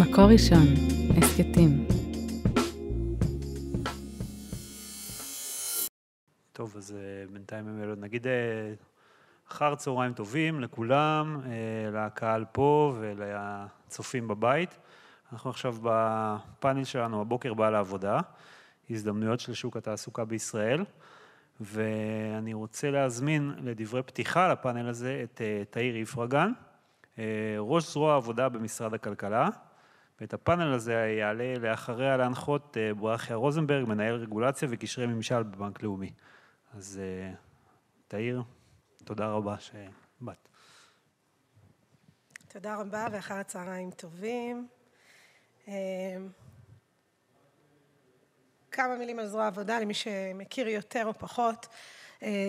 [0.00, 0.66] מקור ראשון,
[1.16, 1.86] הסכתים.
[6.52, 8.32] טוב, אז אה, בינתיים הם נגיד אה,
[9.50, 14.78] אחר צהריים טובים לכולם, אה, לקהל פה ולצופים בבית.
[15.32, 18.20] אנחנו עכשיו בפאנל שלנו, הבוקר בא לעבודה,
[18.90, 20.84] הזדמנויות של שוק התעסוקה בישראל,
[21.60, 25.40] ואני רוצה להזמין לדברי פתיחה לפאנל הזה את
[25.70, 26.52] תאיר איפרגן,
[27.58, 29.48] ראש זרוע העבודה במשרד הכלכלה.
[30.22, 36.12] ואת הפאנל הזה יעלה לאחריה להנחות ברכיה רוזנברג, מנהל רגולציה וקשרי ממשל בבנק לאומי.
[36.74, 37.00] אז
[38.08, 38.42] תאיר,
[39.04, 40.48] תודה רבה שבאת.
[42.48, 44.68] תודה רבה ואחר הצהריים טובים.
[48.70, 51.68] כמה מילים על זרוע העבודה למי שמכיר יותר או פחות.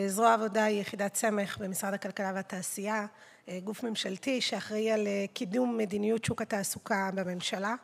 [0.08, 3.05] זרוע העבודה היא יחידת סמך במשרד הכלכלה והתעשייה,
[3.64, 7.76] גוף ממשלתי שאחראי על קידום מדיניות שוק התעסוקה בממשלה.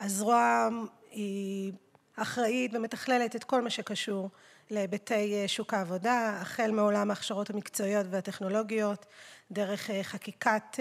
[0.00, 0.68] הזרוע
[1.10, 1.72] היא
[2.16, 4.30] אחראית ומתכללת את כל מה שקשור
[4.70, 9.06] להיבטי שוק העבודה, החל מעולם ההכשרות המקצועיות והטכנולוגיות,
[9.50, 10.78] דרך חקיקת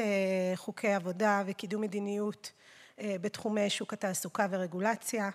[0.55, 2.51] חוקי עבודה וקידום מדיניות
[3.03, 5.29] בתחומי שוק התעסוקה ורגולציה,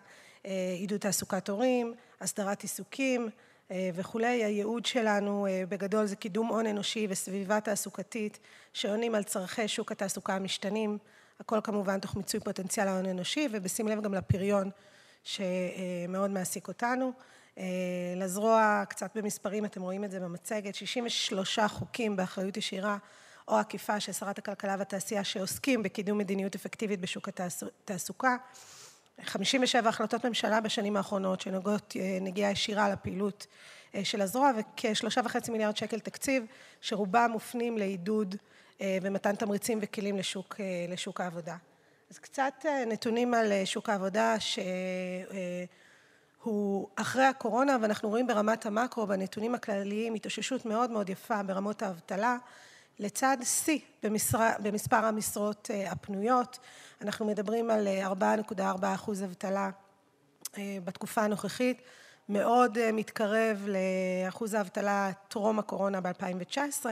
[0.79, 3.29] עידוד תעסוקת הורים, הסדרת עיסוקים
[3.71, 4.45] וכולי.
[4.45, 8.39] הייעוד שלנו בגדול זה קידום הון אנושי וסביבה תעסוקתית
[8.73, 10.99] שעונים על צורכי שוק התעסוקה המשתנים,
[11.41, 14.71] הכל כמובן תוך מיצוי פוטנציאל ההון האנושי ובשים לב גם לפריון
[15.23, 17.13] שמאוד מעסיק אותנו.
[18.17, 22.97] לזרוע, קצת במספרים, אתם רואים את זה במצגת, 63 חוקים באחריות ישירה
[23.49, 28.37] או עקיפה של שרת הכלכלה והתעשייה שעוסקים בקידום מדיניות אפקטיבית בשוק התעסוקה,
[29.23, 33.47] 57 החלטות ממשלה בשנים האחרונות שנוגעות נגיעה ישירה לפעילות
[34.03, 36.45] של הזרוע וכשלושה וחצי מיליארד שקל תקציב
[36.81, 38.37] שרובם מופנים לעידוד
[38.83, 40.17] ומתן תמריצים וכלים
[40.89, 41.57] לשוק העבודה.
[42.11, 44.37] אז קצת נתונים על שוק העבודה
[46.41, 52.37] שהוא אחרי הקורונה ואנחנו רואים ברמת המקרו בנתונים הכלליים התאוששות מאוד מאוד יפה ברמות האבטלה
[52.99, 53.79] לצד שיא
[54.59, 56.59] במספר המשרות הפנויות.
[57.03, 57.89] אנחנו מדברים על
[58.57, 59.71] 4.4% אבטלה
[60.59, 61.83] בתקופה הנוכחית,
[62.29, 66.87] מאוד מתקרב לאחוז האבטלה טרום הקורונה ב-2019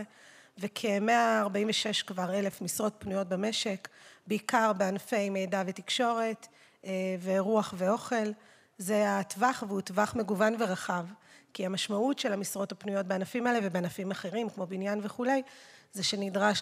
[0.58, 3.88] וכ-146 כבר אלף משרות פנויות במשק,
[4.26, 6.46] בעיקר בענפי מידע ותקשורת
[7.22, 8.32] ורוח ואוכל.
[8.78, 11.06] זה הטווח והוא טווח מגוון ורחב,
[11.54, 15.42] כי המשמעות של המשרות הפנויות בענפים האלה ובענפים אחרים כמו בניין וכולי,
[15.92, 16.60] זה שנדרש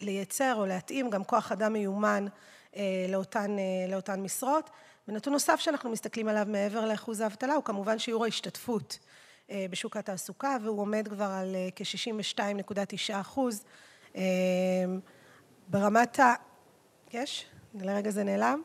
[0.00, 2.26] לייצר או להתאים גם כוח אדם מיומן
[3.88, 4.70] לאותן משרות.
[5.08, 8.98] ונתון נוסף שאנחנו מסתכלים עליו מעבר לאחוז האבטלה הוא כמובן שיעור ההשתתפות
[9.52, 14.18] בשוק התעסוקה והוא עומד כבר על כ-62.9%.
[15.68, 16.34] ברמת ה...
[17.12, 17.46] יש?
[17.74, 18.62] לרגע זה נעלם.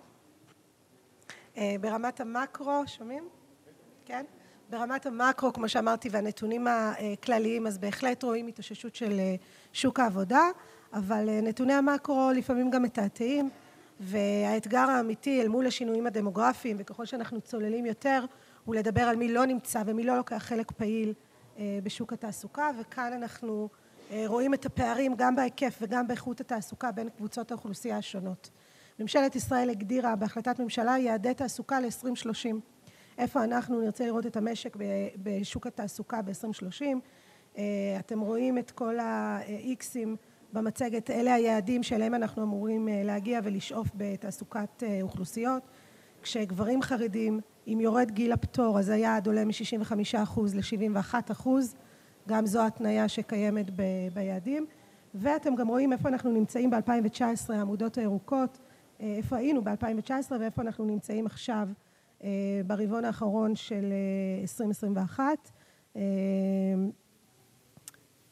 [1.82, 3.30] ברמת המקרו, שומעים?
[4.06, 4.26] כן?
[4.72, 9.20] ברמת המקרו, כמו שאמרתי, והנתונים הכלליים, אז בהחלט רואים התאוששות של
[9.74, 10.42] שוק העבודה,
[10.94, 13.50] אבל נתוני המקרו לפעמים גם מתעתעים
[14.00, 18.26] והאתגר האמיתי אל מול השינויים הדמוגרפיים וככל שאנחנו צוללים יותר,
[18.66, 21.14] הוא לדבר על מי לא נמצא ומי לא לוקח חלק פעיל
[21.84, 23.70] בשוק התעסוקה וכאן אנחנו
[24.26, 28.50] רואים את הפערים גם בהיקף וגם באיכות התעסוקה בין קבוצות האוכלוסייה השונות.
[29.00, 32.71] ממשלת ישראל הגדירה בהחלטת ממשלה יעדי תעסוקה ל-2030.
[33.18, 34.78] איפה אנחנו נרצה לראות את המשק
[35.24, 37.60] בשוק התעסוקה ב-2030.
[38.00, 40.16] אתם רואים את כל האיקסים
[40.54, 45.64] במצגת, אלה היעדים שאליהם אנחנו אמורים להגיע ולשאוף בתעסוקת אוכלוסיות.
[46.22, 51.48] כשגברים חרדים, אם יורד גיל הפטור, אז היעד עולה מ-65% ל-71%,
[52.28, 53.66] גם זו התניה שקיימת
[54.14, 54.66] ביעדים.
[55.16, 58.60] ואתם גם רואים איפה אנחנו נמצאים ב-2019, העמודות הירוקות,
[59.00, 61.68] איפה היינו ב-2019 ואיפה אנחנו נמצאים עכשיו
[62.68, 63.94] ברבעון האחרון של
[64.42, 65.24] 2021.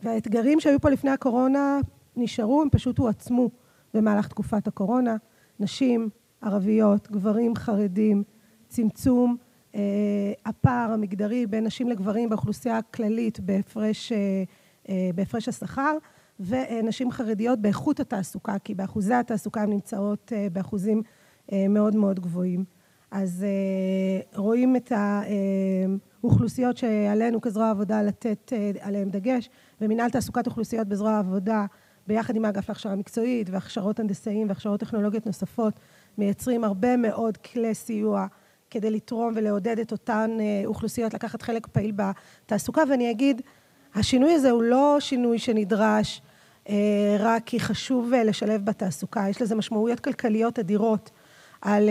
[0.01, 1.79] והאתגרים שהיו פה לפני הקורונה
[2.15, 3.49] נשארו, הם פשוט הועצמו
[3.93, 5.15] במהלך תקופת הקורונה.
[5.59, 6.09] נשים
[6.41, 8.23] ערביות, גברים חרדים,
[8.67, 9.37] צמצום
[10.45, 13.39] הפער המגדרי בין נשים לגברים באוכלוסייה הכללית
[15.15, 15.97] בהפרש השכר
[16.39, 21.03] ונשים חרדיות באיכות התעסוקה, כי באחוזי התעסוקה הן נמצאות באחוזים
[21.69, 22.65] מאוד מאוד גבוהים.
[23.11, 23.45] אז
[24.35, 29.49] רואים את האוכלוסיות שעלינו כזרוע העבודה לתת עליהן דגש
[29.81, 31.65] ומנהל תעסוקת אוכלוסיות בזרוע העבודה
[32.07, 35.73] ביחד עם האגף להכשרה מקצועית והכשרות הנדסאים והכשרות טכנולוגיות נוספות
[36.17, 38.27] מייצרים הרבה מאוד כלי סיוע
[38.69, 42.81] כדי לתרום ולעודד את אותן אוכלוסיות לקחת חלק פעיל בתעסוקה.
[42.89, 43.41] ואני אגיד,
[43.95, 46.21] השינוי הזה הוא לא שינוי שנדרש
[47.19, 49.29] רק כי חשוב לשלב בתעסוקה.
[49.29, 51.11] יש לזה משמעויות כלכליות אדירות
[51.61, 51.89] על,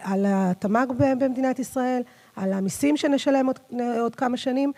[0.00, 0.86] על התמ"ג
[1.18, 2.02] במדינת ישראל,
[2.36, 3.58] על המיסים שנשלם עוד,
[4.00, 4.72] עוד כמה שנים,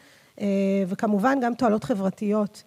[0.87, 2.63] וכמובן גם תועלות חברתיות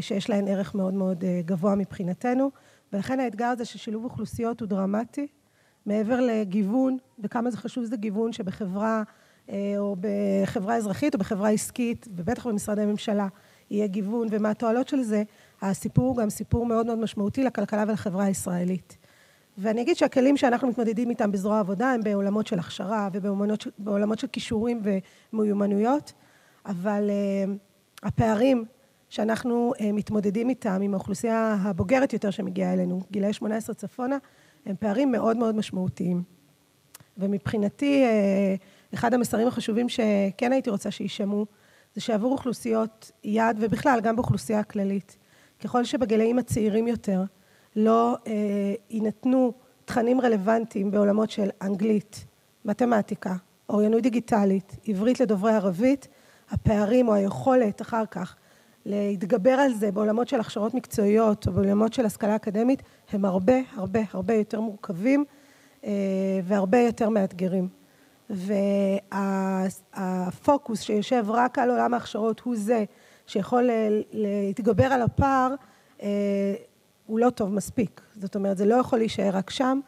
[0.00, 2.50] שיש להן ערך מאוד מאוד גבוה מבחינתנו.
[2.92, 5.26] ולכן האתגר הזה של שילוב אוכלוסיות הוא דרמטי,
[5.86, 9.02] מעבר לגיוון, וכמה זה חשוב זה גיוון שבחברה
[9.78, 13.28] או בחברה אזרחית או בחברה עסקית, ובטח במשרדי ממשלה,
[13.70, 15.22] יהיה גיוון ומה התועלות של זה,
[15.62, 18.96] הסיפור הוא גם סיפור מאוד מאוד משמעותי לכלכלה ולחברה הישראלית.
[19.58, 24.82] ואני אגיד שהכלים שאנחנו מתמודדים איתם בזרוע העבודה הם בעולמות של הכשרה ובעולמות של כישורים
[25.32, 26.12] ומיומנויות,
[26.66, 27.10] אבל
[28.02, 28.64] הפערים
[29.08, 34.18] שאנחנו מתמודדים איתם עם האוכלוסייה הבוגרת יותר שמגיעה אלינו, גילאי 18 צפונה,
[34.66, 36.22] הם פערים מאוד מאוד משמעותיים.
[37.18, 38.04] ומבחינתי
[38.94, 41.46] אחד המסרים החשובים שכן הייתי רוצה שישמעו
[41.94, 45.16] זה שעבור אוכלוסיות יעד ובכלל גם באוכלוסייה הכללית,
[45.64, 47.22] ככל שבגילאים הצעירים יותר
[47.76, 48.16] לא
[48.90, 49.52] יינתנו
[49.84, 52.24] תכנים רלוונטיים בעולמות של אנגלית,
[52.64, 53.34] מתמטיקה,
[53.68, 56.08] אוריינות דיגיטלית, עברית לדוברי ערבית,
[56.50, 58.36] הפערים או היכולת אחר כך
[58.86, 62.82] להתגבר על זה בעולמות של הכשרות מקצועיות או בעולמות של השכלה אקדמית
[63.12, 65.24] הם הרבה הרבה הרבה יותר מורכבים
[66.44, 67.68] והרבה יותר מאתגרים.
[69.92, 72.84] והפוקוס שיושב רק על עולם ההכשרות הוא זה
[73.26, 73.70] שיכול
[74.12, 75.54] להתגבר על הפער
[77.06, 79.80] הוא לא טוב מספיק, זאת אומרת זה לא יכול להישאר רק שם,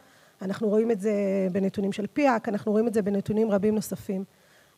[0.43, 1.13] אנחנו רואים את זה
[1.53, 4.25] בנתונים של פיאק, אנחנו רואים את זה בנתונים רבים נוספים.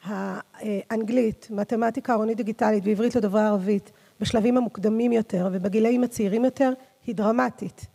[0.05, 6.73] האנגלית, מתמטיקה, אוריינות דיגיטלית ועברית לדוברי ערבית בשלבים המוקדמים יותר ובגילאים הצעירים יותר
[7.07, 7.87] היא דרמטית,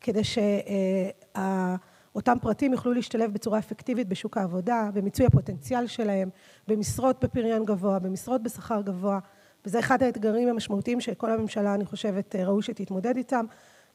[0.00, 6.28] כדי שאותם פרטים יוכלו להשתלב בצורה אפקטיבית בשוק העבודה, במיצוי הפוטנציאל שלהם,
[6.68, 9.18] במשרות בפריון גבוה, במשרות בשכר גבוה,
[9.66, 13.44] וזה אחד האתגרים המשמעותיים שכל הממשלה אני חושבת ראוי שתתמודד איתם,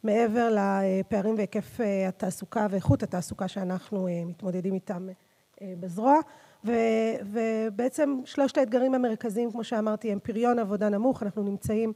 [0.03, 5.07] מעבר לפערים והיקף התעסוקה ואיכות התעסוקה שאנחנו מתמודדים איתם
[5.63, 6.15] בזרוע.
[7.24, 11.94] ובעצם שלושת האתגרים המרכזיים כמו שאמרתי הם פריון עבודה נמוך, אנחנו נמצאים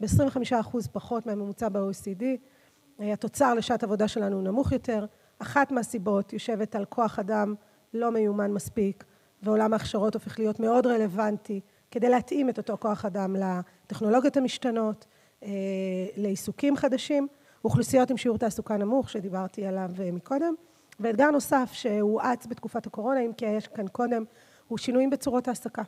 [0.00, 2.24] ב-25% פחות מהממוצע ב-OECD,
[2.98, 5.06] התוצר לשעת עבודה שלנו נמוך יותר,
[5.38, 7.54] אחת מהסיבות יושבת על כוח אדם
[7.94, 9.04] לא מיומן מספיק
[9.42, 11.60] ועולם ההכשרות הופך להיות מאוד רלוונטי
[11.90, 15.06] כדי להתאים את אותו כוח אדם לטכנולוגיות המשתנות,
[16.16, 17.28] לעיסוקים חדשים,
[17.64, 20.54] אוכלוסיות עם שיעור תעסוקה נמוך שדיברתי עליו מקודם,
[21.00, 24.24] ואתגר נוסף שהואץ בתקופת הקורונה אם כי יש כאן קודם
[24.68, 25.82] הוא שינויים בצורות העסקה.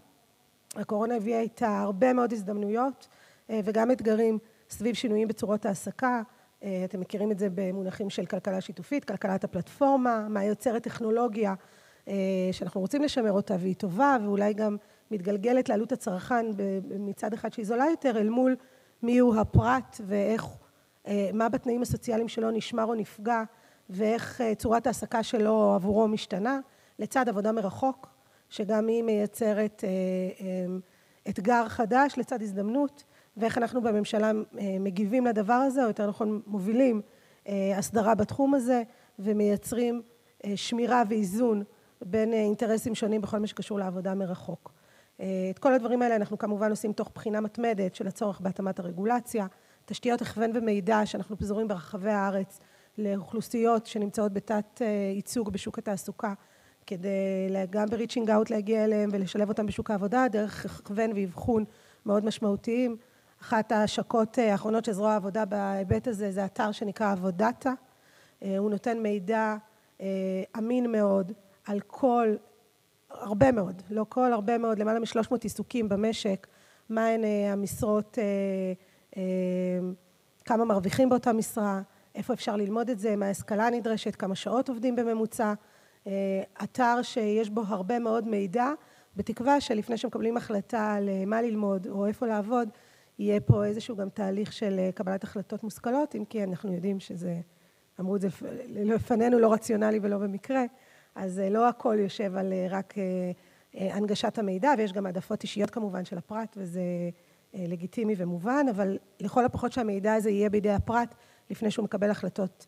[0.76, 3.08] הקורונה הביאה איתה הרבה מאוד הזדמנויות
[3.50, 4.38] וגם אתגרים
[4.70, 6.22] סביב שינויים בצורות העסקה,
[6.58, 11.54] אתם מכירים את זה במונחים של כלכלה שיתופית, כלכלת הפלטפורמה, מה יוצרת טכנולוגיה
[12.52, 14.76] שאנחנו רוצים לשמר אותה והיא טובה ואולי גם
[15.10, 16.46] מתגלגלת לעלות הצרכן
[16.98, 18.56] מצד אחד שהיא זולה יותר אל מול
[19.02, 20.46] מי הוא הפרט ואיך,
[21.32, 23.42] מה בתנאים הסוציאליים שלו נשמר או נפגע
[23.90, 26.58] ואיך צורת העסקה שלו עבורו משתנה,
[26.98, 28.06] לצד עבודה מרחוק
[28.48, 29.84] שגם היא מייצרת
[31.28, 33.04] אתגר חדש לצד הזדמנות
[33.36, 34.32] ואיך אנחנו בממשלה
[34.80, 37.02] מגיבים לדבר הזה או יותר נכון מובילים
[37.76, 38.82] הסדרה בתחום הזה
[39.18, 40.02] ומייצרים
[40.54, 41.62] שמירה ואיזון
[42.02, 44.72] בין אינטרסים שונים בכל מה שקשור לעבודה מרחוק.
[45.50, 49.46] את כל הדברים האלה אנחנו כמובן עושים תוך בחינה מתמדת של הצורך בהתאמת הרגולציה,
[49.86, 52.60] תשתיות הכוון ומידע שאנחנו פזורים ברחבי הארץ
[52.98, 54.82] לאוכלוסיות שנמצאות בתת
[55.14, 56.34] ייצוג בשוק התעסוקה
[56.86, 57.08] כדי
[57.70, 61.64] גם ב-reaching out להגיע אליהם ולשלב אותם בשוק העבודה דרך הכוון ואבחון
[62.06, 62.96] מאוד משמעותיים.
[63.42, 67.72] אחת ההשקות האחרונות של זרוע העבודה בהיבט הזה זה אתר שנקרא עבודטה,
[68.40, 69.56] הוא נותן מידע
[70.58, 71.32] אמין מאוד
[71.64, 72.34] על כל,
[73.10, 76.46] הרבה מאוד, לא כל, הרבה מאוד, למעלה משלוש מאות עיסוקים במשק,
[76.88, 78.18] מהן המשרות,
[80.44, 81.82] כמה מרוויחים באותה משרה,
[82.14, 85.52] איפה אפשר ללמוד את זה, מה ההשכלה הנדרשת, כמה שעות עובדים בממוצע,
[86.62, 88.72] אתר שיש בו הרבה מאוד מידע
[89.16, 92.68] בתקווה שלפני שמקבלים החלטה על מה ללמוד או איפה לעבוד
[93.18, 96.14] יהיה פה איזשהו גם תהליך של קבלת החלטות מושכלות.
[96.14, 97.40] אם כי אנחנו יודעים שזה,
[98.00, 98.28] אמרו את זה
[98.68, 100.64] לפנינו לא רציונלי ולא במקרה,
[101.14, 102.94] אז לא הכל יושב על רק
[103.74, 106.80] הנגשת המידע ויש גם העדפות אישיות כמובן של הפרט וזה
[107.54, 111.14] לגיטימי ומובן אבל לכל הפחות שהמידע הזה יהיה בידי הפרט
[111.50, 112.66] לפני שהוא מקבל החלטות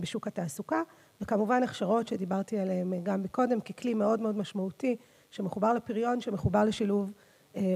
[0.00, 0.82] בשוק התעסוקה
[1.20, 4.96] וכמובן הכשרות שדיברתי עליהן גם מקודם ככלי מאוד מאוד משמעותי
[5.30, 7.12] שמחובר לפריון, שמחובר לשילוב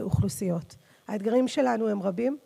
[0.01, 0.77] אוכלוסיות.
[1.09, 2.39] האתגרים שלנו הם רבים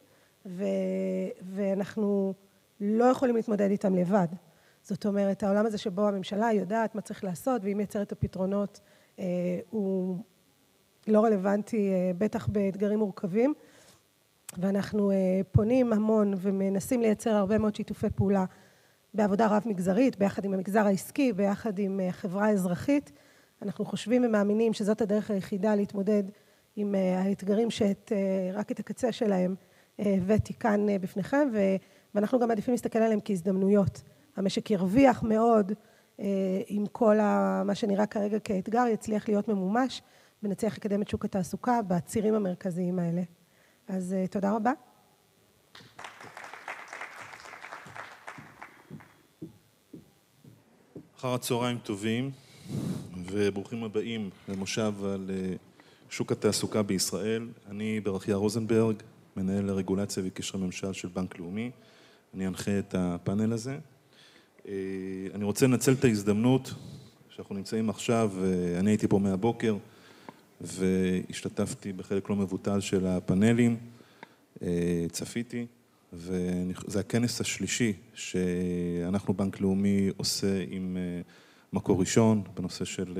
[1.42, 2.34] ואנחנו
[2.80, 4.26] לא יכולים להתמודד איתם לבד,
[4.82, 8.80] זאת אומרת העולם הזה שבו הממשלה יודעת מה צריך לעשות והיא מייצרת את הפתרונות
[9.70, 10.18] הוא
[11.06, 13.54] לא רלוונטי בטח באתגרים מורכבים
[14.58, 15.12] ואנחנו
[15.52, 18.44] פונים המון ומנסים לייצר הרבה מאוד שיתופי פעולה
[19.14, 23.12] בעבודה רב מגזרית, ביחד עם המגזר העסקי, ביחד עם החברה האזרחית.
[23.62, 26.22] אנחנו חושבים ומאמינים שזאת הדרך היחידה להתמודד
[26.76, 29.54] עם האתגרים שרק את הקצה שלהם
[29.98, 31.48] הבאתי כאן בפניכם,
[32.14, 34.02] ואנחנו גם מעדיפים להסתכל עליהם כהזדמנויות.
[34.36, 35.72] המשק ירוויח מאוד
[36.66, 37.16] עם כל
[37.64, 40.02] מה שנראה כרגע כאתגר, יצליח להיות ממומש
[40.42, 43.22] ונצליח לקדם את שוק התעסוקה בצירים המרכזיים האלה.
[43.88, 44.72] אז תודה רבה.
[51.16, 52.30] אחר הצהריים טובים
[53.30, 55.30] וברוכים הבאים למושב על
[56.10, 57.48] שוק התעסוקה בישראל.
[57.68, 58.96] אני ברכיה רוזנברג,
[59.36, 61.70] מנהל הרגולציה וקשרי ממשל של בנק לאומי.
[62.34, 63.78] אני אנחה את הפאנל הזה.
[65.34, 66.74] אני רוצה לנצל את ההזדמנות
[67.28, 68.32] שאנחנו נמצאים עכשיו,
[68.78, 69.76] אני הייתי פה מהבוקר
[70.62, 73.76] והשתתפתי בחלק לא מבוטל של הפאנלים,
[75.10, 75.66] צפיתי,
[76.12, 80.96] וזה הכנס השלישי שאנחנו בנק לאומי עושה עם
[81.72, 83.18] מקור ראשון בנושא של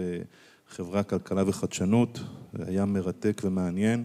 [0.68, 2.20] חברה, כלכלה וחדשנות,
[2.58, 4.04] היה מרתק ומעניין.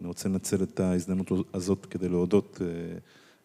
[0.00, 2.60] אני רוצה לנצל את ההזדמנות הזאת כדי להודות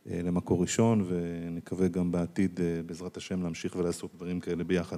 [0.06, 4.98] למקור ראשון ונקווה גם בעתיד בעזרת השם להמשיך ולעשות דברים כאלה ביחד.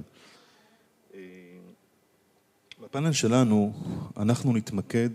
[2.84, 3.72] בפאנל שלנו
[4.16, 5.08] אנחנו נתמקד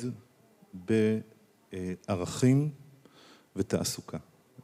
[2.07, 2.69] בערכים
[3.55, 4.17] ותעסוקה.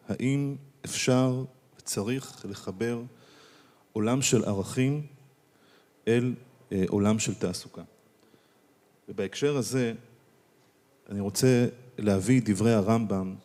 [0.07, 1.43] האם אפשר
[1.79, 3.01] וצריך לחבר
[3.93, 5.07] עולם של ערכים
[6.07, 6.33] אל
[6.87, 7.81] עולם של תעסוקה?
[9.09, 9.93] ובהקשר הזה
[11.09, 13.35] אני רוצה להביא דברי הרמב"ם,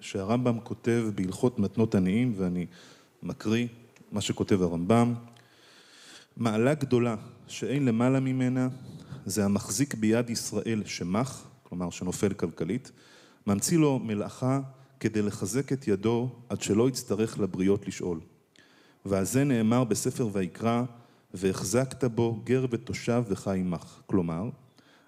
[0.00, 2.66] שהרמב"ם כותב בהלכות מתנות עניים, ואני
[3.22, 3.66] מקריא
[4.12, 5.14] מה שכותב הרמב"ם:
[6.36, 7.16] מעלה גדולה
[7.48, 8.68] שאין למעלה ממנה
[9.26, 12.90] זה המחזיק ביד ישראל שמח, כלומר שנופל כלכלית,
[13.46, 14.60] ממציא לו מלאכה
[15.00, 18.20] כדי לחזק את ידו עד שלא יצטרך לבריות לשאול.
[19.04, 20.82] ועל זה נאמר בספר ויקרא
[21.34, 24.50] והחזקת בו גר ותושב וחי עמך, כלומר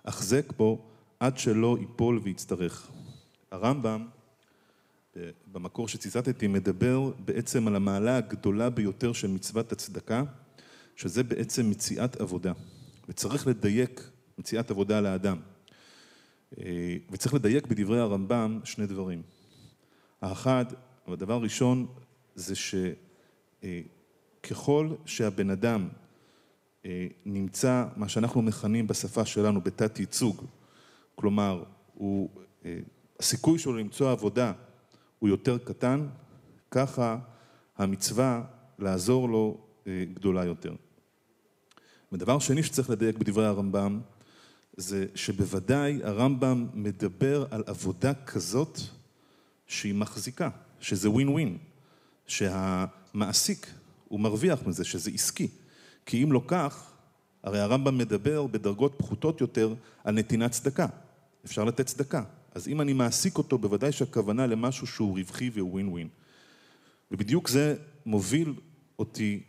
[0.05, 0.85] החזק בו
[1.21, 2.89] עד שלא ייפול ויצטרך.
[3.51, 4.07] הרמב"ם
[5.53, 10.23] במקור שציטטתי מדבר בעצם על המעלה הגדולה ביותר של מצוות הצדקה,
[10.97, 12.53] שזה בעצם מציאת עבודה,
[13.09, 15.39] וצריך לדייק מציאת עבודה לאדם.
[17.11, 19.23] וצריך לדייק בדברי הרמב"ם שני דברים.
[20.21, 20.65] האחד,
[21.07, 21.87] הדבר הראשון
[22.35, 22.55] זה
[24.45, 25.89] שככל שהבן אדם
[27.27, 30.45] נמצא מה שאנחנו מכנים בשפה שלנו בתת ייצוג,
[31.15, 31.65] כלומר
[33.21, 34.53] הסיכוי שלו למצוא עבודה
[35.19, 36.07] הוא יותר קטן,
[36.71, 37.19] ככה
[37.77, 38.45] המצווה
[38.79, 40.75] לעזור לו גדולה יותר.
[42.13, 44.01] ודבר שני שצריך לדייק בדברי הרמב"ם
[44.77, 48.81] זה שבוודאי הרמב"ם מדבר על עבודה כזאת
[49.67, 50.49] שהיא מחזיקה,
[50.81, 51.59] שזה ווין ווין,
[52.27, 53.67] שהמעסיק
[54.09, 55.49] הוא מרוויח מזה, שזה עסקי.
[56.07, 56.91] כי אם לא כך,
[57.43, 59.75] הרי הרמב"ם מדבר בדרגות פחותות יותר
[60.05, 60.87] על נתינת צדקה.
[61.45, 62.23] אפשר לתת צדקה.
[62.55, 66.09] אז אם אני מעסיק אותו, בוודאי שהכוונה למשהו שהוא רווחי והוא ווין ווין.
[67.11, 68.55] ובדיוק זה מוביל
[68.99, 69.43] אותי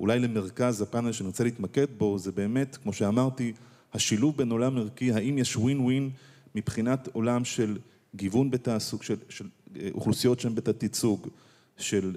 [0.00, 3.52] אולי למרכז הפאנל שאני רוצה להתמקד בו, זה באמת, כמו שאמרתי,
[3.92, 6.10] השילוב בין עולם ערכי, האם יש ווין ווין
[6.54, 7.78] מבחינת עולם של
[8.14, 9.48] גיוון בתעסוקה, של
[9.94, 11.28] אוכלוסיות שהן בתת ייצוג,
[11.76, 12.16] של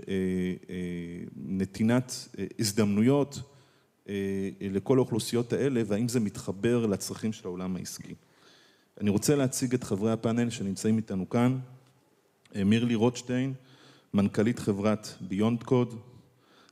[1.36, 2.28] נתינת
[2.60, 3.40] הזדמנויות
[4.62, 8.14] לכל האוכלוסיות האלה, והאם זה מתחבר לצרכים של העולם העסקי.
[9.02, 11.60] אני רוצה להציג את חברי הפאנל שנמצאים איתנו כאן.
[12.56, 13.54] מירלי רוטשטיין,
[14.14, 15.96] מנכ"לית חברת ביונד קוד,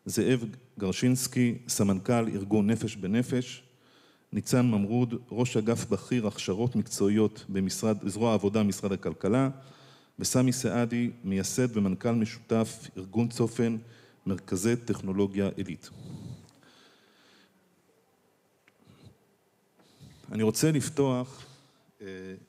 [0.06, 0.46] זאב
[0.80, 3.64] גרשינסקי, סמנכ"ל ארגון נפש בנפש,
[4.34, 7.46] ניצן ממרוד, ראש אגף בכיר הכשרות מקצועיות
[8.04, 9.50] בזרוע העבודה משרד הכלכלה,
[10.20, 13.78] וסמי סעדי, מייסד ומנכ"ל משותף ארגון צופן,
[14.26, 15.90] מרכזי טכנולוגיה עילית.
[20.32, 21.46] אני רוצה לפתוח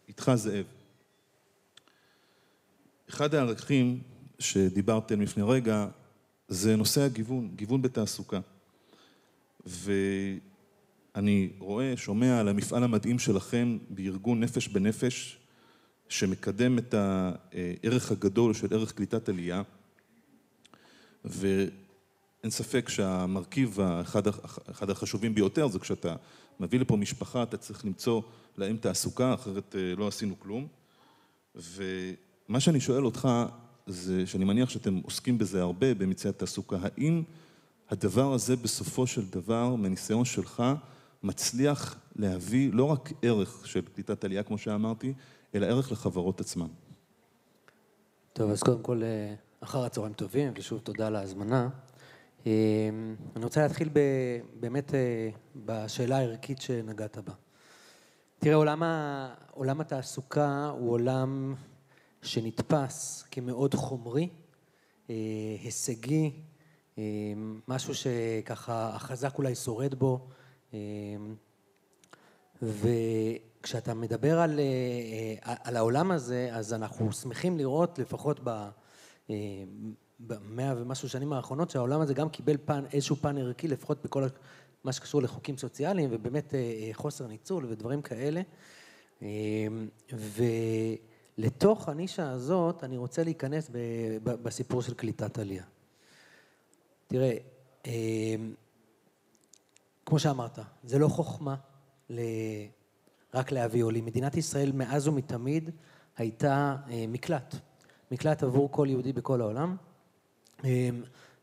[0.09, 0.65] איתך זאב.
[3.09, 4.01] אחד הערכים
[4.39, 5.87] שדיברתם לפני רגע
[6.49, 8.41] זה נושא הגיוון, גיוון בתעסוקה.
[9.67, 15.38] ואני רואה, שומע על המפעל המדהים שלכם בארגון נפש בנפש,
[16.09, 19.62] שמקדם את הערך הגדול של ערך קליטת עלייה,
[21.25, 26.17] ואין ספק שהמרכיב האחד החשובים ביותר זה כשאתה
[26.61, 28.23] מביא לפה משפחה, אתה צריך למצוא
[28.57, 30.67] להם תעסוקה, אחרת לא עשינו כלום.
[31.55, 33.29] ומה שאני שואל אותך
[33.87, 37.23] זה שאני מניח שאתם עוסקים בזה הרבה במציאת תעסוקה, האם
[37.90, 40.62] הדבר הזה בסופו של דבר, מניסיון שלך,
[41.23, 45.12] מצליח להביא לא רק ערך של קליטת עלייה כמו שאמרתי,
[45.55, 46.66] אלא ערך לחברות עצמן?
[48.33, 51.69] טוב, אז קודם כל, אה, אחר הצהריים טובים, ושוב תודה על ההזמנה.
[52.47, 52.52] אה,
[53.37, 54.00] אני רוצה להתחיל ב,
[54.61, 55.31] באמת אה,
[55.66, 57.33] בשאלה הערכית שנגעת בה.
[58.38, 61.55] תראה, עולם, ה, עולם התעסוקה הוא עולם
[62.26, 64.28] שנתפס כמאוד חומרי,
[65.62, 66.33] הישגי,
[67.68, 70.28] משהו שככה החזק אולי שורד בו,
[72.62, 78.68] וכשאתה מדבר על, אה, על העולם הזה, אז אנחנו שמחים לראות לפחות ב...
[79.30, 79.35] אה,
[80.21, 84.26] במאה ומשהו שנים האחרונות, שהעולם הזה גם קיבל פן, איזשהו פן ערכי, לפחות בכל
[84.85, 88.42] מה שקשור לחוקים סוציאליים, ובאמת אה, חוסר ניצול ודברים כאלה.
[91.38, 93.71] ולתוך הנישה הזאת, אני רוצה להיכנס
[94.23, 95.64] בסיפור של קליטת עלייה.
[97.07, 97.37] תראה,
[100.07, 101.57] כמו שאמרת, זה לא חוכמה.
[103.37, 104.05] רק להביא עולים.
[104.05, 105.71] מדינת ישראל מאז ומתמיד
[106.16, 107.55] הייתה אה, מקלט,
[108.11, 109.76] מקלט עבור כל יהודי בכל העולם,
[110.64, 110.88] אה,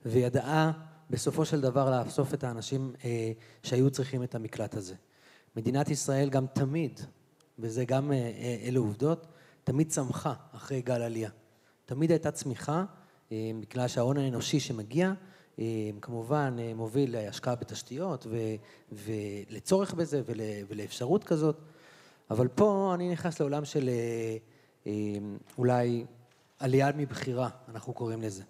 [0.06, 0.72] וידעה
[1.10, 3.32] בסופו של דבר לאסוף את האנשים אה,
[3.64, 4.96] שהיו צריכים את המקלט הזה.
[5.56, 7.00] מדינת ישראל גם תמיד,
[7.60, 8.12] וזה גם
[8.68, 9.28] אלה עובדות,
[9.64, 11.30] תמיד צמחה אחרי גל עלייה.
[11.86, 12.86] תמיד הייתה צמיחה,
[13.32, 15.14] בגלל שההון האנושי שמגיע,
[16.02, 18.28] כמובן מוביל להשקעה בתשתיות
[18.92, 20.22] ולצורך בזה
[20.68, 21.58] ולאפשרות כזאת.
[22.30, 24.38] אבל פה אני נכנס לעולם של אה,
[24.88, 24.92] אה,
[25.58, 26.06] אולי
[26.60, 28.44] עלייה מבחירה, אנחנו קוראים לזה.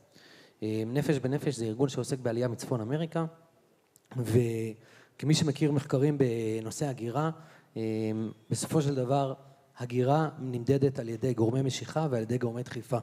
[0.64, 3.26] אה, נפש בנפש זה ארגון שעוסק בעלייה מצפון אמריקה,
[4.18, 7.32] וכמי שמכיר מחקרים בנושא הגירה,
[8.50, 9.34] בסופו של דבר
[9.78, 12.98] הגירה נמדדת על ידי גורמי משיכה ועל ידי גורמי דחיפה.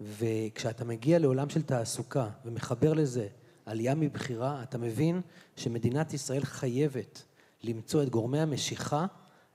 [0.00, 3.28] וכשאתה מגיע לעולם של תעסוקה ומחבר לזה
[3.66, 5.20] עלייה מבחירה, אתה מבין
[5.56, 7.24] שמדינת ישראל חייבת
[7.62, 9.06] למצוא את גורמי המשיכה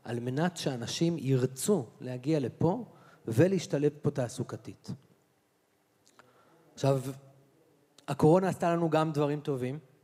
[0.04, 2.86] על מנת שאנשים ירצו להגיע לפה
[3.28, 4.92] ולהשתלב פה תעסוקתית.
[6.74, 7.02] עכשיו,
[8.08, 9.97] הקורונה עשתה לנו גם דברים טובים אה,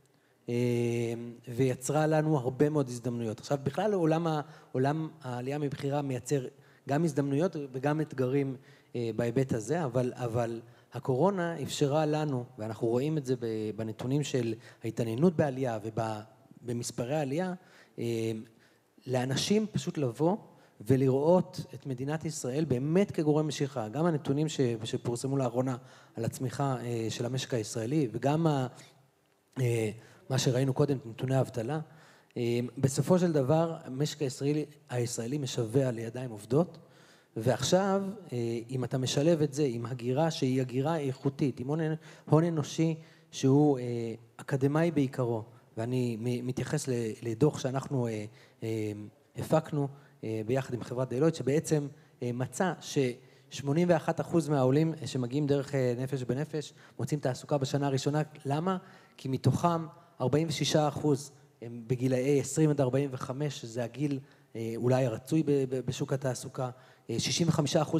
[1.48, 3.40] ויצרה לנו הרבה מאוד הזדמנויות.
[3.40, 4.26] עכשיו, בכלל עולם,
[4.72, 6.46] עולם העלייה מבחירה מייצר
[6.88, 8.56] גם הזדמנויות וגם אתגרים
[8.96, 10.60] אה, בהיבט הזה, אבל, אבל
[10.92, 13.34] הקורונה אפשרה לנו, ואנחנו רואים את זה
[13.76, 14.54] בנתונים של
[14.84, 15.78] ההתעניינות בעלייה
[16.62, 17.54] ובמספרי העלייה,
[17.98, 18.04] אמ,
[19.06, 20.36] לאנשים פשוט לבוא
[20.80, 23.88] ולראות את מדינת ישראל באמת כגורם משיכה.
[23.88, 24.46] גם הנתונים
[24.84, 25.76] שפורסמו לאחרונה
[26.14, 28.46] על הצמיחה אה, של המשק הישראלי וגם
[29.60, 29.90] אה,
[30.30, 31.80] מה שראינו קודם, נתוני האבטלה,
[32.36, 36.78] אמ, בסופו של דבר המשק הישראלי, הישראלי משווע לידיים עובדות
[37.36, 41.68] ועכשיו אה, אם אתה משלב את זה עם הגירה שהיא הגירה איכותית, עם
[42.24, 42.94] הון אנושי
[43.30, 43.78] שהוא
[44.36, 45.44] אקדמאי בעיקרו
[45.76, 46.88] ואני מתייחס
[47.22, 48.24] לדוח שאנחנו אה,
[48.62, 48.92] אה,
[49.36, 49.88] הפקנו
[50.24, 51.88] אה, ביחד עם חברת דלויט, שבעצם
[52.22, 58.22] מצא ש-81% מהעולים שמגיעים דרך נפש בנפש מוצאים תעסוקה בשנה הראשונה.
[58.44, 58.76] למה?
[59.16, 59.86] כי מתוכם
[60.20, 60.24] 46%
[61.62, 64.18] הם בגילאי 20 עד 45, שזה הגיל
[64.76, 66.70] אולי הרצוי בשוק התעסוקה,
[67.08, 67.12] 65%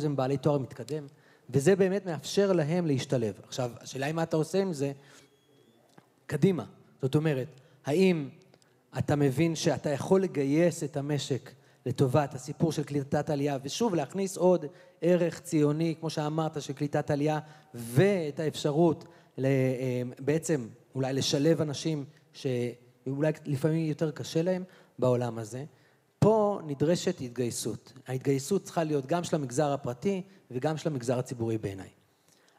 [0.05, 1.07] הם בעלי תואר מתקדם,
[1.51, 3.35] וזה באמת מאפשר להם להשתלב.
[3.47, 4.93] עכשיו, השאלה היא מה אתה עושה עם זה,
[6.27, 6.65] קדימה.
[7.03, 8.29] זאת אומרת, האם
[8.99, 11.51] אתה מבין שאתה יכול לגייס את המשק
[11.87, 14.67] לטובת הסיפור של קליטת עלייה, ושוב להכניס עוד
[15.01, 17.39] ערך ציוני, כמו שאמרת, של קליטת עלייה,
[17.75, 19.09] ואת האפשרות אה,
[20.19, 24.65] בעצם אולי לשלב אנשים שאולי לפעמים יותר קשה להם
[24.99, 25.65] בעולם הזה.
[26.19, 27.93] פה נדרשת התגייסות.
[28.07, 31.89] ההתגייסות צריכה להיות גם של המגזר הפרטי וגם של המגזר הציבורי בעיניי.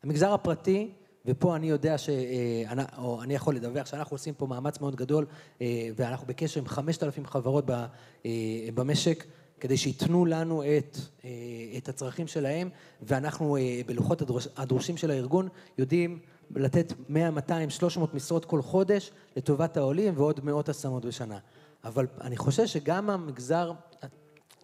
[0.04, 0.92] המגזר הפרטי
[1.26, 2.10] ופה אני יודע ש...
[2.10, 5.26] אה, או אני יכול לדווח שאנחנו עושים פה מאמץ מאוד גדול
[5.62, 7.88] אה, ואנחנו בקשר עם 5,000 חברות אה,
[8.74, 9.26] במשק
[9.60, 10.98] כדי שייתנו לנו את,
[11.78, 12.70] את הצרכים שלהם
[13.02, 16.20] ואנחנו בלוחות הדרוש, הדרושים של הארגון יודעים
[16.56, 21.38] לתת 100, 200, 300 משרות כל חודש לטובת העולים ועוד מאות השמות בשנה.
[21.84, 23.72] אבל אני חושב שגם המגזר,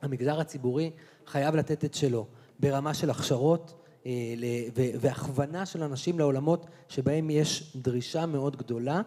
[0.02, 0.92] המגזר הציבורי
[1.28, 2.26] חייב לתת את שלו
[2.60, 4.12] ברמה של הכשרות, אה,
[4.76, 9.02] והכוונה של אנשים לעולמות שבהם יש דרישה מאוד גדולה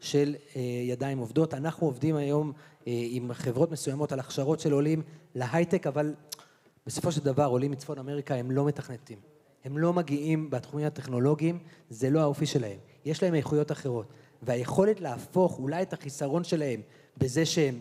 [0.00, 1.54] של אה, ידיים עובדות.
[1.54, 2.52] אנחנו עובדים היום
[2.86, 5.02] אה, עם חברות מסוימות על הכשרות של עולים
[5.34, 6.14] להייטק, אבל
[6.86, 9.18] בסופו של דבר עולים מצפון אמריקה הם לא מתכנתים.
[9.64, 11.58] הם לא מגיעים בתחומים הטכנולוגיים,
[11.90, 12.78] זה לא האופי שלהם.
[13.04, 14.06] יש להם איכויות אחרות.
[14.42, 16.80] והיכולת להפוך אולי את החיסרון שלהם
[17.18, 17.80] בזה שהם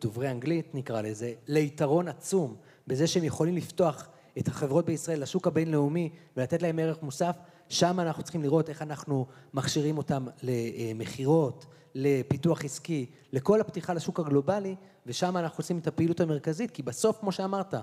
[0.00, 4.08] דוברי אנגלית נקרא לזה, ליתרון עצום, בזה שהם יכולים לפתוח
[4.38, 7.36] את החברות בישראל לשוק הבינלאומי ולתת להם ערך מוסף,
[7.68, 14.74] שם אנחנו צריכים לראות איך אנחנו מכשירים אותם למכירות, לפיתוח עסקי, לכל הפתיחה לשוק הגלובלי,
[15.06, 17.74] ושם אנחנו עושים את הפעילות המרכזית, כי בסוף, כמו שאמרת,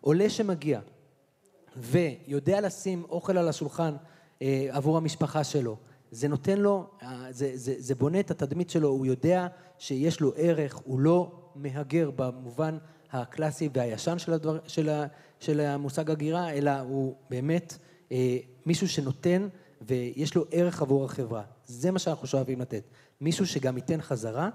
[0.00, 0.80] עולה שמגיע
[1.76, 3.94] ויודע לשים אוכל על השולחן
[4.42, 5.76] אה, עבור המשפחה שלו,
[6.10, 9.46] זה נותן לו, אה, זה, זה, זה בונה את התדמית שלו, הוא יודע
[9.78, 12.78] שיש לו ערך, הוא לא מהגר במובן
[13.12, 15.06] הקלאסי והישן של, הדבר, של, ה,
[15.40, 17.78] של המושג הגירה, אלא הוא באמת
[18.12, 19.48] אה, מישהו שנותן
[19.82, 21.42] ויש לו ערך עבור החברה.
[21.66, 22.82] זה מה שאנחנו שואפים לתת.
[23.20, 24.50] מישהו שגם ייתן חזרה,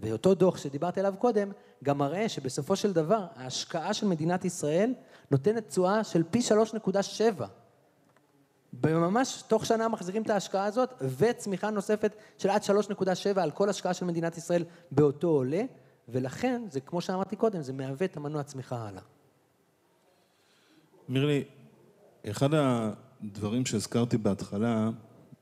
[0.00, 1.50] ואותו דוח שדיברתי עליו קודם,
[1.84, 4.94] גם מראה שבסופו של דבר ההשקעה של מדינת ישראל
[5.30, 6.40] נותנת תשואה של פי
[6.84, 7.44] 3.7.
[8.84, 13.94] וממש תוך שנה מחזירים את ההשקעה הזאת וצמיחה נוספת של עד 3.7 על כל השקעה
[13.94, 15.62] של מדינת ישראל באותו עולה
[16.08, 19.02] ולכן זה כמו שאמרתי קודם זה מהווה את המנוע צמיחה הלאה.
[21.08, 21.44] מירלי,
[22.30, 24.90] אחד הדברים שהזכרתי בהתחלה,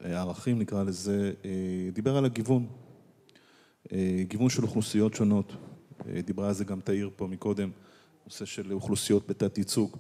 [0.01, 1.51] הערכים נקרא לזה, אה,
[1.93, 2.67] דיבר על הגיוון.
[3.93, 5.53] אה, גיוון של אוכלוסיות שונות.
[6.09, 7.71] אה, דיברה על זה גם תאיר פה מקודם,
[8.27, 9.97] נושא של אוכלוסיות בתת ייצוג.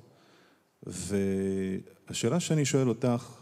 [0.82, 3.32] והשאלה שאני שואל אותך,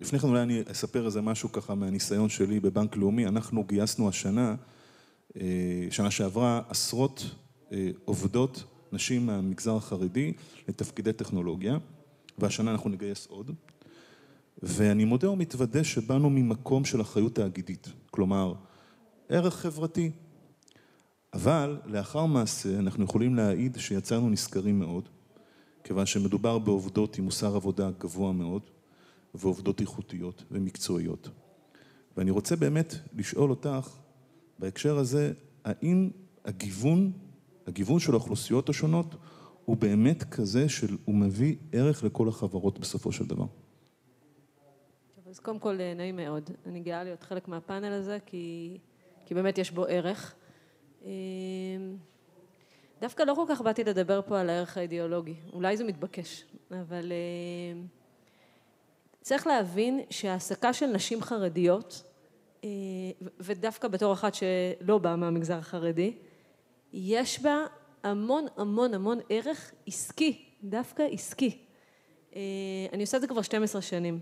[0.00, 4.54] לפני כן אולי אני אספר איזה משהו ככה מהניסיון שלי בבנק לאומי, אנחנו גייסנו השנה,
[5.90, 7.34] שנה שעברה, עשרות
[8.04, 10.32] עובדות, נשים מהמגזר החרדי,
[10.68, 11.78] לתפקידי טכנולוגיה,
[12.38, 13.50] והשנה אנחנו נגייס עוד.
[14.62, 18.54] ואני מודה ומתוודה שבאנו ממקום של אחריות תאגידית, כלומר,
[19.28, 20.10] ערך חברתי.
[21.32, 25.08] אבל לאחר מעשה אנחנו יכולים להעיד שיצאנו נשכרים מאוד,
[25.84, 28.62] כיוון שמדובר בעובדות עם מוסר עבודה גבוה מאוד,
[29.34, 31.28] ועובדות איכותיות ומקצועיות.
[32.16, 33.96] ואני רוצה באמת לשאול אותך,
[34.58, 35.32] בהקשר הזה,
[35.64, 36.10] האם
[36.44, 37.12] הגיוון,
[37.66, 39.14] הגיוון של האוכלוסיות השונות,
[39.64, 43.46] הוא באמת כזה שהוא מביא ערך לכל החברות בסופו של דבר?
[45.30, 46.50] אז קודם כל אה, נעים מאוד.
[46.66, 48.78] אני גאה להיות חלק מהפאנל הזה, כי,
[49.26, 50.34] כי באמת יש בו ערך.
[51.04, 51.10] אה,
[53.00, 57.80] דווקא לא כל כך באתי לדבר פה על הערך האידיאולוגי, אולי זה מתבקש, אבל אה,
[59.20, 62.04] צריך להבין שהעסקה של נשים חרדיות,
[63.40, 66.16] ודווקא בתור אחת שלא באה מהמגזר החרדי,
[66.92, 67.64] יש בה
[68.02, 71.58] המון המון המון ערך עסקי, דווקא עסקי.
[72.92, 74.18] אני עושה את זה כבר 12 שנים.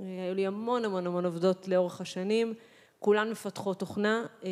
[0.00, 2.54] היו לי המון המון המון עובדות לאורך השנים,
[2.98, 4.50] כולן מפתחות תוכנה, אה,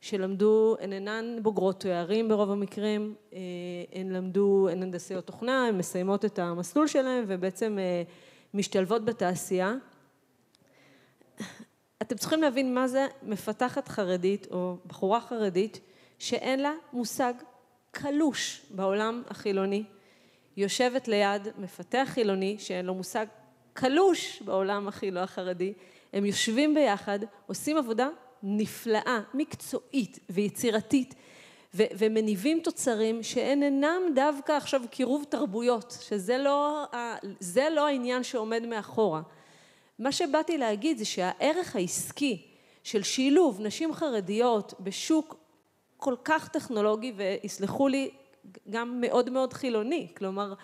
[0.00, 3.38] שלמדו, הן אינן בוגרות תוארים ברוב המקרים, אה,
[3.92, 8.02] הן למדו, הן הנדסיות תוכנה, הן מסיימות את המסלול שלהן ובעצם אה,
[8.54, 9.74] משתלבות בתעשייה.
[12.02, 15.80] אתם צריכים להבין מה זה מפתחת חרדית או בחורה חרדית
[16.18, 17.34] שאין לה מושג
[17.90, 19.84] קלוש בעולם החילוני,
[20.56, 23.26] יושבת ליד מפתח חילוני שאין לו מושג
[23.72, 25.72] קלוש בעולם הכי לא החרדי,
[26.16, 28.08] הם יושבים ביחד, עושים עבודה
[28.42, 31.14] נפלאה, מקצועית ויצירתית,
[31.74, 36.84] ו- ומניבים תוצרים שהן אינם דווקא עכשיו קירוב תרבויות, שזה לא,
[37.40, 39.22] זה לא העניין שעומד מאחורה.
[39.98, 42.46] מה שבאתי להגיד זה שהערך העסקי
[42.82, 45.36] של שילוב נשים חרדיות בשוק
[45.96, 48.10] כל כך טכנולוגי, ויסלחו לי,
[48.70, 50.54] גם מאוד מאוד חילוני, כלומר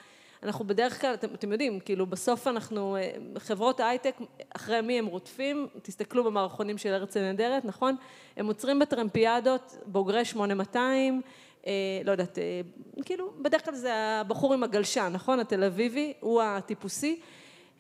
[0.42, 4.16] אנחנו בדרך כלל, אתם, אתם יודעים, כאילו בסוף אנחנו, אה, חברות ההייטק,
[4.56, 7.96] אחרי מי הם רודפים, תסתכלו במערכונים של ארץ הנהדרת, נכון?
[8.36, 11.20] הם עוצרים בטרמפיאדות, בוגרי 8200,
[11.66, 11.72] אה,
[12.04, 12.60] לא יודעת, אה,
[13.04, 15.40] כאילו, בדרך כלל זה הבחור עם הגלשן, נכון?
[15.40, 17.20] התל אביבי, הוא הטיפוסי.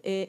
[0.06, 0.24] אה,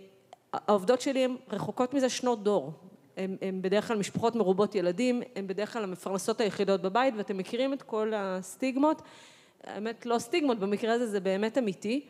[0.53, 2.71] העובדות שלי הן רחוקות מזה שנות דור.
[3.17, 7.81] הן בדרך כלל משפחות מרובות ילדים, הן בדרך כלל המפרנסות היחידות בבית, ואתם מכירים את
[7.81, 9.01] כל הסטיגמות.
[9.63, 12.05] האמת, לא סטיגמות, במקרה הזה זה באמת אמיתי.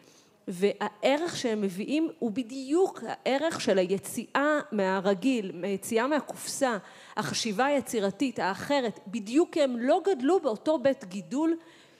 [0.47, 6.77] והערך שהם מביאים הוא בדיוק הערך של היציאה מהרגיל, היציאה מהקופסה,
[7.17, 11.57] החשיבה היצירתית, האחרת, בדיוק כי הם לא גדלו באותו בית גידול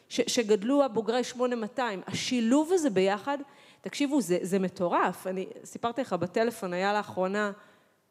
[0.10, 2.02] ש, שגדלו הבוגרי 8200.
[2.08, 3.38] השילוב הזה ביחד,
[3.82, 5.28] תקשיבו, זה, זה מטורף.
[5.28, 7.52] אני סיפרתי לך בטלפון, היה לאחרונה,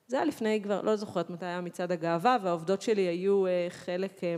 [0.07, 4.25] זה היה לפני כבר, לא זוכרת מתי היה מצעד הגאווה, והעובדות שלי היו אה, חלק,
[4.25, 4.37] אה,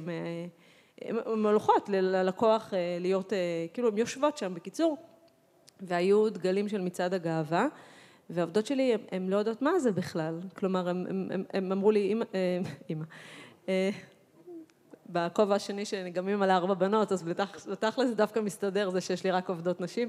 [1.03, 3.33] הן הולכות ללקוח אה, להיות,
[3.73, 5.14] כאילו, הן יושבות שם, בקיצור.
[5.81, 7.67] והיו דגלים של מצעד הגאווה,
[8.31, 10.41] והעובדות שלי, הן לא יודעות מה זה בכלל.
[10.57, 10.89] כלומר,
[11.55, 12.59] הם אמרו לי, אמא, אה,
[12.91, 13.05] אמא,
[13.69, 13.91] אה,
[15.09, 17.23] בכובע השני שאני גם אימא לארבע בנות, אז
[17.71, 20.09] בתכל'ס זה דווקא מסתדר, זה שיש לי רק עובדות נשים.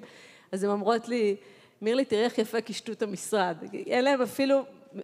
[0.51, 1.35] אז הן אומרות לי,
[1.81, 3.57] מירלי, תראי איך יפה קישטו את המשרד.
[3.73, 4.61] אין להם אפילו,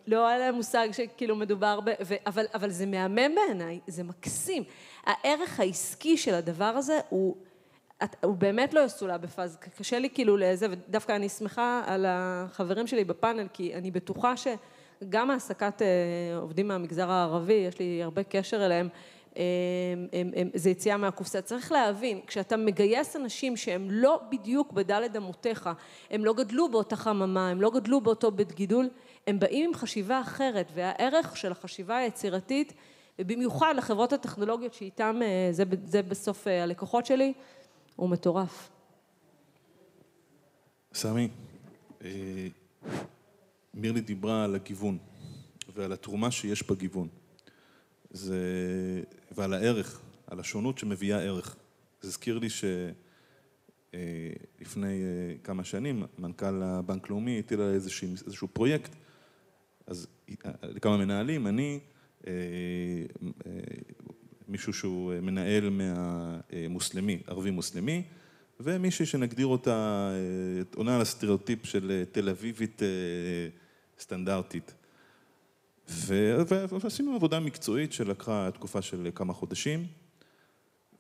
[0.08, 1.90] לא היה להם מושג שכאילו מדובר ב...
[2.06, 4.64] ו, אבל, אבל זה מהמם בעיניי, זה מקסים.
[5.04, 7.36] הערך העסקי של הדבר הזה הוא...
[8.24, 13.04] הוא באמת לא יסולא בפאז, קשה לי כאילו לזה, ודווקא אני שמחה על החברים שלי
[13.04, 18.90] בפאנל, כי אני בטוחה שגם העסקת אה, עובדים מהמגזר הערבי, יש לי הרבה קשר אליהם,
[20.54, 21.42] זה יציאה מהקופסה.
[21.42, 25.70] צריך להבין, כשאתה מגייס אנשים שהם לא בדיוק בדלת אמותיך,
[26.10, 28.90] הם לא גדלו באותה חממה, הם לא גדלו באותו בית גידול,
[29.28, 32.74] הם באים עם חשיבה אחרת, והערך של החשיבה היצירתית,
[33.20, 35.20] ובמיוחד לחברות הטכנולוגיות שאיתם,
[35.52, 37.34] זה, זה בסוף הלקוחות שלי,
[38.02, 38.70] הוא מטורף.
[40.94, 41.30] סמי,
[42.04, 42.48] אה,
[43.74, 44.98] מירלי דיברה על הגיוון
[45.74, 47.08] ועל התרומה שיש בגיוון.
[48.12, 48.40] זה...
[49.32, 51.56] ועל הערך, על השונות שמביאה ערך.
[52.02, 52.48] זה הזכיר לי
[53.92, 58.92] שלפני אה, כמה שנים מנכ"ל הבנק לאומי הטיל על איזשהו, איזשהו פרויקט,
[59.88, 60.08] אז
[60.64, 61.80] לכמה מנהלים, אני,
[62.28, 62.34] אה,
[64.48, 68.04] מישהו שהוא מנהל מהמוסלמי, ערבי מוסלמי,
[68.60, 70.10] ומישהי שנגדיר אותה,
[70.76, 72.82] עונה על הסטריאוטיפ של תל אביבית
[74.00, 74.74] סטנדרטית.
[75.88, 79.88] ועשינו עבודה מקצועית שלקחה תקופה של כמה חודשים,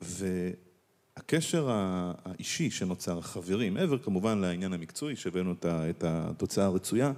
[0.01, 7.13] והקשר האישי שנוצר, החברי, מעבר כמובן לעניין המקצועי שהבאנו את התוצאה הרצויה,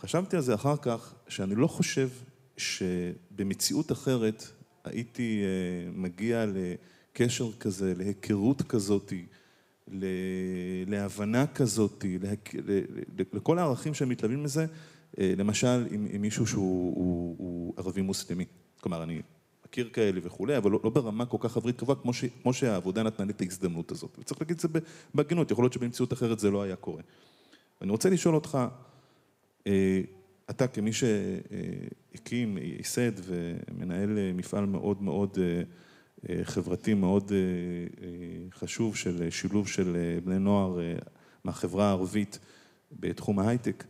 [0.00, 2.08] חשבתי על זה אחר כך, שאני לא חושב
[2.56, 4.44] שבמציאות אחרת
[4.88, 5.42] הייתי
[5.94, 9.26] מגיע לקשר כזה, להיכרות כזאתי,
[10.86, 12.18] להבנה כזאתי,
[13.32, 14.66] לכל הערכים שמתלווים לזה,
[15.18, 18.44] למשל עם, עם מישהו שהוא הוא, הוא ערבי מוסלמי.
[18.80, 19.22] כלומר, אני
[19.66, 23.26] מכיר כאלה וכולי, אבל לא, לא ברמה כל כך עברית קבועה, כמו, כמו שהעבודה נתנה
[23.26, 24.18] לי את ההזדמנות הזאת.
[24.18, 24.68] וצריך להגיד את זה
[25.14, 27.02] בהגינות, יכול להיות שבמציאות אחרת זה לא היה קורה.
[27.80, 28.58] ואני רוצה לשאול אותך,
[30.50, 35.38] אתה כמי שהקים, ייסד ומנהל מפעל מאוד מאוד
[36.42, 37.32] חברתי, מאוד
[38.52, 40.78] חשוב של שילוב של בני נוער
[41.44, 42.38] מהחברה הערבית
[42.92, 43.84] בתחום ההייטק,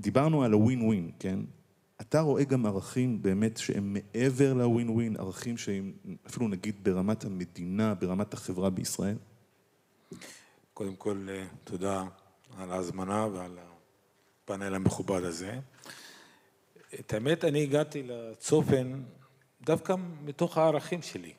[0.00, 1.38] דיברנו על הווין ווין, כן?
[2.00, 5.92] אתה רואה גם ערכים באמת שהם מעבר לווין ווין, ערכים שהם
[6.26, 9.16] אפילו נגיד ברמת המדינה, ברמת החברה בישראל?
[10.74, 11.26] קודם כל,
[11.64, 12.04] תודה
[12.56, 13.58] על ההזמנה ועל
[14.44, 15.58] הפאנל המכובד הזה.
[17.00, 19.02] את האמת, אני הגעתי לצופן
[19.62, 21.32] דווקא מתוך הערכים שלי.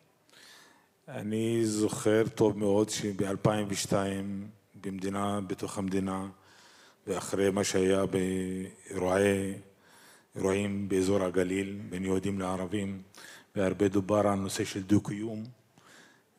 [1.07, 3.93] אני זוכר טוב מאוד שב-2002,
[4.81, 6.27] במדינה בתוך המדינה,
[7.07, 8.03] ואחרי מה שהיה
[10.33, 13.01] באירועים באזור הגליל בין יהודים לערבים,
[13.55, 15.43] והרבה דובר על נושא של דו-קיום,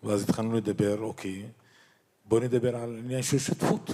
[0.03, 1.47] ואז התחלנו לדבר, אוקיי,
[2.25, 3.91] בואו נדבר על עניין של שותפות.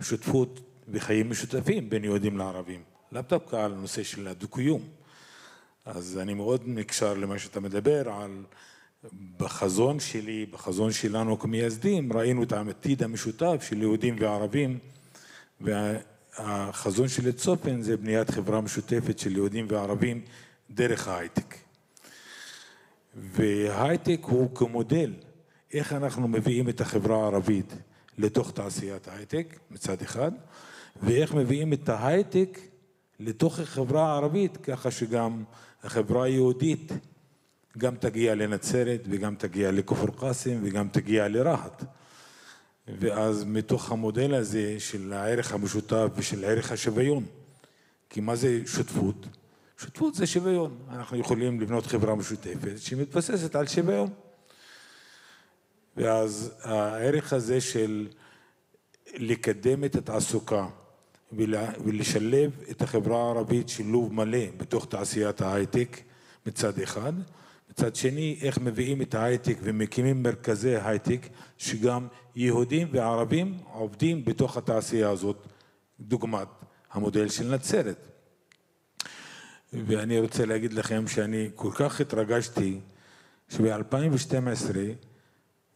[0.00, 4.82] שותפות וחיים משותפים בין יהודים לערבים, לאו דווקא על נושא של הדו-קיום.
[5.84, 8.44] אז אני מאוד נקשר למה שאתה מדבר על
[9.36, 14.78] בחזון שלי, בחזון שלנו כמייסדים, ראינו את העתיד המשותף של יהודים וערבים
[15.60, 20.20] והחזון של צופן זה בניית חברה משותפת של יהודים וערבים
[20.70, 21.54] דרך ההייטק.
[23.14, 25.12] וההייטק הוא כמודל
[25.72, 27.74] איך אנחנו מביאים את החברה הערבית
[28.18, 30.32] לתוך תעשיית ההייטק מצד אחד,
[31.02, 32.58] ואיך מביאים את ההייטק
[33.20, 35.44] לתוך החברה הערבית ככה שגם
[35.82, 36.92] החברה היהודית
[37.78, 41.84] גם תגיע לנצרת וגם תגיע לכפר קאסם וגם תגיע לרהט.
[42.88, 47.24] ואז מתוך המודל הזה של הערך המשותף ושל ערך השוויון,
[48.10, 49.26] כי מה זה שותפות?
[49.78, 50.78] שותפות זה שוויון.
[50.90, 54.10] אנחנו יכולים לבנות חברה משותפת שמתבססת על שוויון.
[55.96, 58.08] ואז הערך הזה של
[59.14, 60.66] לקדם את התעסוקה
[61.32, 66.00] ולשלב את החברה הערבית שילוב מלא בתוך תעשיית ההייטק
[66.46, 67.12] מצד אחד,
[67.70, 71.26] מצד שני, איך מביאים את ההייטק ומקימים מרכזי הייטק
[71.58, 75.46] שגם יהודים וערבים עובדים בתוך התעשייה הזאת,
[76.00, 76.48] דוגמת
[76.92, 78.08] המודל של נצרת.
[79.72, 82.80] ואני רוצה להגיד לכם שאני כל כך התרגשתי
[83.48, 84.76] שב-2012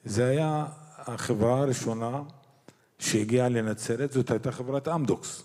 [0.05, 0.67] זה היה
[0.99, 2.23] החברה הראשונה
[3.01, 5.43] שהגיעה לנצרת, זאת הייתה חברת אמדוקס.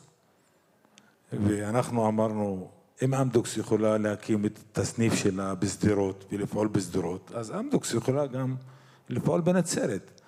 [1.33, 2.69] ואנחנו אמרנו,
[3.03, 8.55] אם אמדוקס יכולה להקים את הסניף שלה בשדרות ולפעול בשדרות, אז אמדוקס יכולה גם
[9.09, 10.21] לפעול בנצרת.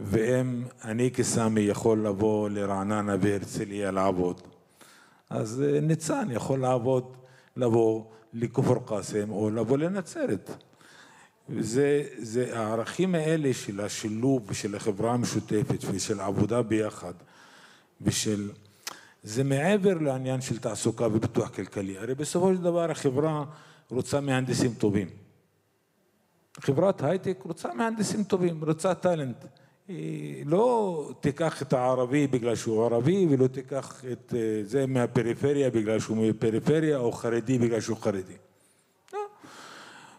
[0.00, 4.40] ואם אני כסמי יכול לבוא לרעננה והרצליה לעבוד,
[5.30, 7.16] אז אה, ניצן יכול לעבוד,
[7.56, 10.50] לבוא לכפר קאסם או לבוא לנצרת.
[11.48, 17.14] וזה זה הערכים האלה של השילוב ושל החברה המשותפת ושל עבודה ביחד
[18.00, 18.50] ושל
[19.22, 21.98] זה מעבר לעניין של תעסוקה ופיתוח כלכלי.
[21.98, 23.44] הרי בסופו של דבר החברה
[23.90, 25.08] רוצה מהנדסים טובים.
[26.60, 29.44] חברת הייטק רוצה מהנדסים טובים, רוצה טאלנט.
[29.88, 36.00] היא לא תיקח את הערבי בגלל שהוא ערבי ולא תיקח את אה, זה מהפריפריה בגלל
[36.00, 38.36] שהוא מהפריפריה או חרדי בגלל שהוא חרדי.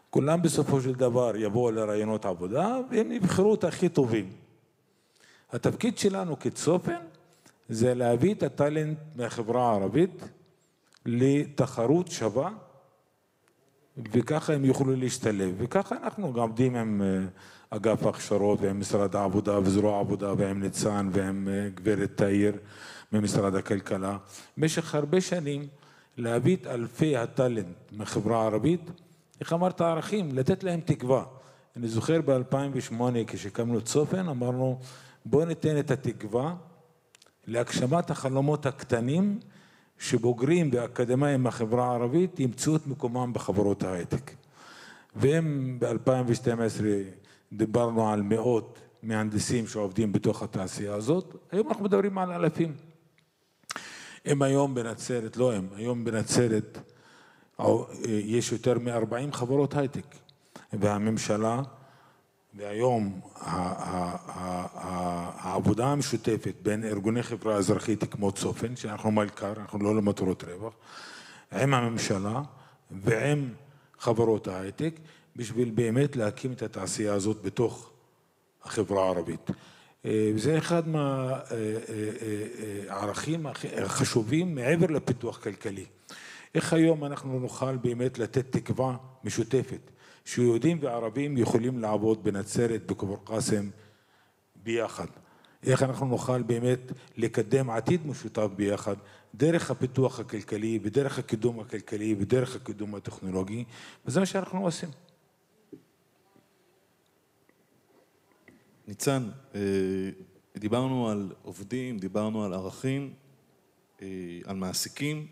[0.10, 4.30] כולם בסופו של דבר יבואו לרעיונות עבודה והם יבחרו את הכי טובים.
[5.52, 6.96] התפקיד שלנו כצופן
[7.70, 10.24] זה להביא את הטאלנט מהחברה הערבית
[11.06, 12.52] לתחרות שווה
[14.12, 15.56] וככה הם יוכלו להשתלב.
[15.58, 17.26] וככה אנחנו גם עובדים עם אה,
[17.70, 22.56] אגף ההכשרות ועם משרד העבודה וזרוע העבודה ועם ניצן ועם אה, גברת תאיר
[23.12, 24.18] ממשרד הכלכלה.
[24.58, 25.68] במשך הרבה שנים
[26.18, 28.82] להביא את אלפי הטאלנט מהחברה הערבית,
[29.40, 30.30] איך אמרת ערכים?
[30.34, 31.24] לתת להם תקווה.
[31.76, 34.80] אני זוכר ב-2008 כשקמנו צופן אמרנו
[35.26, 36.56] בואו ניתן את התקווה
[37.48, 39.40] להגשמת החלומות הקטנים
[39.98, 44.32] שבוגרים ואקדמאים מהחברה הערבית ימצאו את מקומם בחברות ההייטק.
[45.16, 46.82] ואם ב-2012
[47.54, 52.74] דיברנו על מאות מהנדסים שעובדים בתוך התעשייה הזאת, היום אנחנו מדברים על אלפים.
[54.26, 56.78] אם היום בנצרת, לא הם, היום בנצרת
[58.08, 60.16] יש יותר מ-40 חברות הייטק,
[60.74, 61.62] והממשלה
[62.54, 63.20] והיום
[65.38, 70.74] העבודה המשותפת בין ארגוני חברה אזרחית כמו צופן, שאנחנו מלכ"ר, אנחנו לא למטרות רווח,
[71.52, 72.42] עם הממשלה
[72.92, 73.50] ועם
[74.00, 75.00] חברות ההייטק,
[75.36, 77.92] בשביל באמת להקים את התעשייה הזאת בתוך
[78.64, 79.50] החברה הערבית.
[80.06, 80.84] וזה אחד
[82.88, 83.46] מהערכים
[83.86, 85.86] החשובים מעבר לפיתוח כלכלי.
[86.56, 89.92] איך היום אנחנו נוכל באמת לתת תקווה משותפת
[90.26, 93.70] שיהודים וערבים יכולים לעבוד בנצרת, בכפר קאסם,
[94.56, 95.08] ביחד.
[95.64, 96.80] איך אנחנו נוכל באמת
[97.18, 98.96] לקדם עתיד משותף ביחד
[99.36, 103.64] דרך הפיתוח הכלכלי ודרך הקידום הכלכלי ודרך הקידום הטכנולוגי,
[104.06, 104.90] וזה מה שאנחנו עושים.
[108.88, 109.60] ניצן, אה,
[110.58, 113.14] דיברנו על עובדים, דיברנו על ערכים,
[114.02, 114.08] אה,
[114.46, 115.28] על מעסיקים,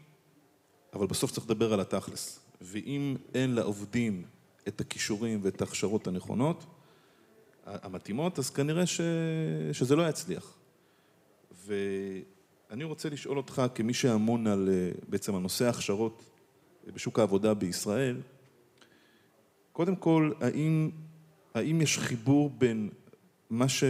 [0.94, 2.40] אבל בסוף צריך לדבר על התכלס.
[2.62, 4.24] ואם אין לעובדים
[4.68, 6.66] את הכישורים ואת ההכשרות הנכונות,
[7.66, 9.02] המתאימות, אז כנראה ש...
[9.72, 10.58] שזה לא יצליח.
[11.66, 14.70] ואני רוצה לשאול אותך, כמי שאמון על
[15.10, 16.24] בעצם על נושא ההכשרות
[16.94, 18.22] בשוק העבודה בישראל,
[19.72, 20.90] קודם כל, האם,
[21.54, 22.90] האם יש חיבור בין
[23.50, 23.84] מה ש...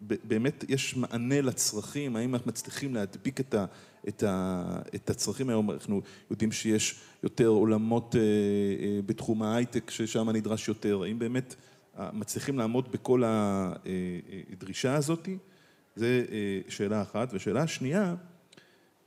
[0.00, 3.64] באמת יש מענה לצרכים, האם אנחנו מצליחים להדביק את, ה,
[4.08, 4.62] את, ה,
[4.94, 11.02] את הצרכים היום, אנחנו יודעים שיש יותר עולמות אה, אה, בתחום ההייטק ששם נדרש יותר,
[11.02, 11.54] האם באמת
[12.12, 15.28] מצליחים לעמוד בכל הדרישה הזאת?
[15.96, 17.28] זו אה, שאלה אחת.
[17.32, 18.14] ושאלה שנייה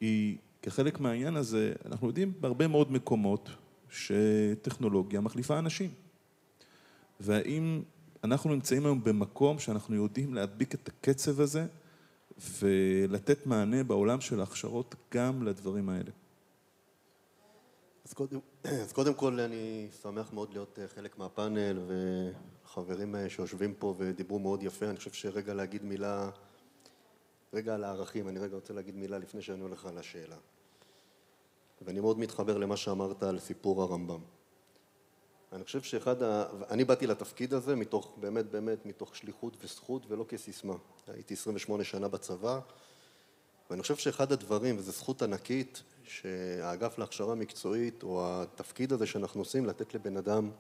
[0.02, 3.50] היא, כחלק מהעניין הזה, אנחנו יודעים בהרבה מאוד מקומות
[3.90, 5.90] שטכנולוגיה מחליפה אנשים.
[7.20, 7.82] והאם
[8.24, 11.66] אנחנו נמצאים היום במקום שאנחנו יודעים להדביק את הקצב הזה
[12.60, 16.12] ולתת מענה בעולם של ההכשרות גם לדברים האלה.
[18.06, 23.74] אז קודם, אז קודם כל אני שמח מאוד להיות אה, חלק מהפאנל וחברים אה, שיושבים
[23.74, 26.30] פה ודיברו מאוד יפה, אני חושב שרגע להגיד מילה,
[27.54, 30.38] רגע על הערכים, אני רגע רוצה להגיד מילה לפני שאני הולך על השאלה.
[31.82, 34.20] ואני מאוד מתחבר למה שאמרת על סיפור הרמב"ם.
[35.54, 36.46] אני חושב שאחד ה...
[36.70, 40.74] אני באתי לתפקיד הזה מתוך, באמת באמת, מתוך שליחות וזכות ולא כסיסמה.
[41.08, 42.60] הייתי 28 שנה בצבא,
[43.70, 49.66] ואני חושב שאחד הדברים, וזו זכות ענקית, שהאגף להכשרה מקצועית, או התפקיד הזה שאנחנו עושים,
[49.66, 50.52] לתת לבן אדם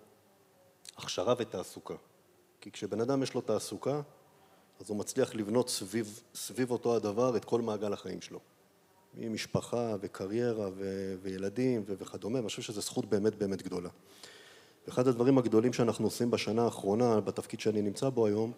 [0.97, 1.95] הכשרה ותעסוקה.
[2.61, 4.01] כי כשבן אדם יש לו תעסוקה,
[4.79, 8.39] אז הוא מצליח לבנות סביב, סביב אותו הדבר את כל מעגל החיים שלו.
[9.13, 13.89] ממשפחה וקריירה ו- וילדים ו- וכדומה, ואני חושב שזו זכות באמת באמת גדולה.
[14.89, 18.51] אחד הדברים הגדולים שאנחנו עושים בשנה האחרונה, בתפקיד שאני נמצא בו היום,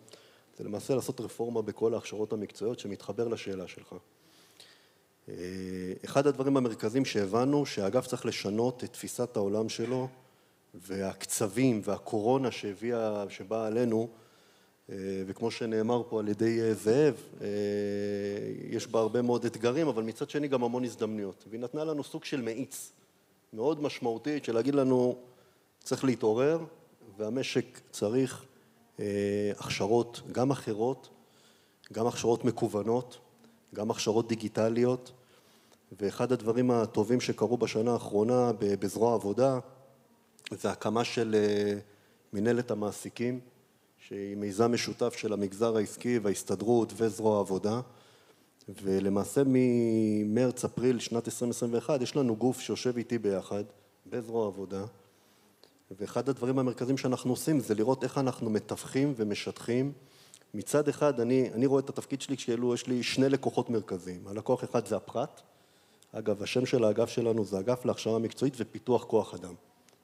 [0.57, 3.95] זה למעשה לעשות רפורמה בכל ההכשרות המקצועיות שמתחבר לשאלה שלך.
[5.29, 5.35] אה,
[6.05, 10.07] אחד הדברים המרכזיים שהבנו, שהאגף צריך לשנות את תפיסת העולם שלו
[10.73, 14.07] והקצבים והקורונה שהביאה, שבאה עלינו,
[14.89, 14.95] אה,
[15.27, 17.15] וכמו שנאמר פה על ידי אה, זאב,
[18.69, 21.45] יש בה הרבה מאוד אתגרים, אבל מצד שני גם המון הזדמנויות.
[21.49, 22.91] והיא נתנה לנו סוג של מאיץ
[23.53, 25.15] מאוד משמעותית של להגיד לנו,
[25.85, 26.59] צריך להתעורר,
[27.17, 28.45] והמשק צריך
[28.99, 31.09] אה, הכשרות גם אחרות,
[31.93, 33.17] גם הכשרות מקוונות,
[33.75, 35.11] גם הכשרות דיגיטליות,
[35.99, 39.59] ואחד הדברים הטובים שקרו בשנה האחרונה בזרוע העבודה
[40.51, 41.79] זה הקמה של אה,
[42.33, 43.39] מנהלת המעסיקים,
[43.97, 47.81] שהיא מיזם משותף של המגזר העסקי וההסתדרות וזרוע העבודה,
[48.83, 53.63] ולמעשה ממרץ-אפריל שנת 2021 יש לנו גוף שיושב איתי ביחד
[54.05, 54.85] בזרוע העבודה,
[55.91, 59.91] ואחד הדברים המרכזיים שאנחנו עושים זה לראות איך אנחנו מתווכים ומשטחים.
[60.53, 64.27] מצד אחד, אני, אני רואה את התפקיד שלי כשאלו, יש לי שני לקוחות מרכזיים.
[64.27, 65.41] הלקוח אחד זה הפרט.
[66.11, 69.53] אגב, השם של האגף שלנו זה אגף להכשרה מקצועית ופיתוח כוח אדם.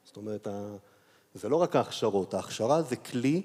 [0.04, 0.48] זאת אומרת,
[1.34, 3.42] זה לא רק ההכשרות, ההכשרה זה כלי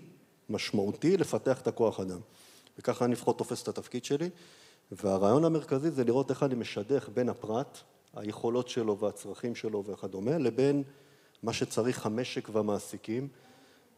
[0.49, 2.19] משמעותי לפתח את הכוח אדם.
[2.79, 4.29] וככה אני לפחות תופס את התפקיד שלי,
[4.91, 7.77] והרעיון המרכזי זה לראות איך אני משדך בין הפרט,
[8.13, 10.83] היכולות שלו והצרכים שלו וכדומה, לבין
[11.43, 13.27] מה שצריך המשק והמעסיקים,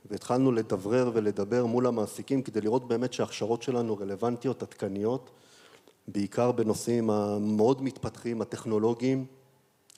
[0.05, 5.29] והתחלנו לדברר ולדבר מול המעסיקים כדי לראות באמת שההכשרות שלנו רלוונטיות, עדכניות,
[6.07, 9.25] בעיקר בנושאים המאוד מתפתחים, הטכנולוגיים,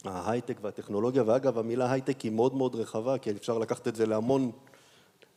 [0.04, 4.52] ההייטק והטכנולוגיה, ואגב המילה הייטק היא מאוד מאוד רחבה, כי אפשר לקחת את זה להמון,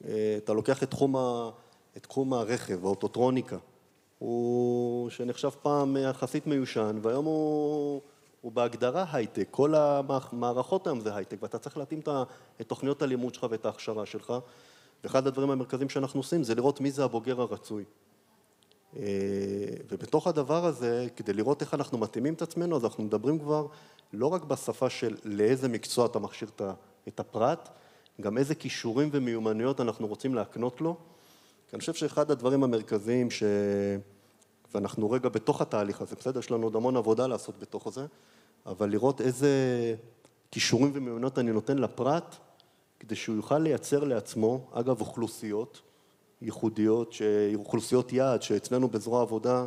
[0.05, 1.51] אה, אתה לוקח את תחום, ה,
[1.97, 3.57] את תחום הרכב, האוטוטרוניקה,
[4.19, 8.01] הוא שנחשב פעם יחסית מיושן, והיום הוא,
[8.45, 12.01] הוא בהגדרה הייטק, כל המערכות היום זה הייטק, ואתה צריך להתאים
[12.61, 14.33] את תוכניות הלימוד שלך ואת ההכשרה שלך,
[15.05, 17.85] ואחד הדברים המרכזיים שאנחנו עושים זה לראות מי זה הבוגר הרצוי.
[18.97, 19.03] אה,
[19.89, 23.67] ובתוך הדבר הזה, כדי לראות איך אנחנו מתאימים את עצמנו, אז אנחנו מדברים כבר
[24.13, 26.49] לא רק בשפה של לאיזה מקצוע אתה מכשיר
[27.09, 27.69] את הפרט,
[28.21, 30.97] גם איזה כישורים ומיומנויות אנחנו רוצים להקנות לו.
[31.69, 33.43] כי אני חושב שאחד הדברים המרכזיים ש...
[34.75, 36.41] ואנחנו רגע בתוך התהליך הזה, בסדר?
[36.41, 38.07] יש לנו עוד המון עבודה לעשות בתוך זה,
[38.67, 39.49] אבל לראות איזה
[40.51, 42.37] כישורים ומיומנויות אני נותן לפרט,
[43.01, 45.81] כדי שהוא יוכל לייצר לעצמו, אגב, אוכלוסיות
[46.43, 47.15] ייחודיות,
[47.55, 49.67] אוכלוסיות יעד, שאצלנו בזרוע העבודה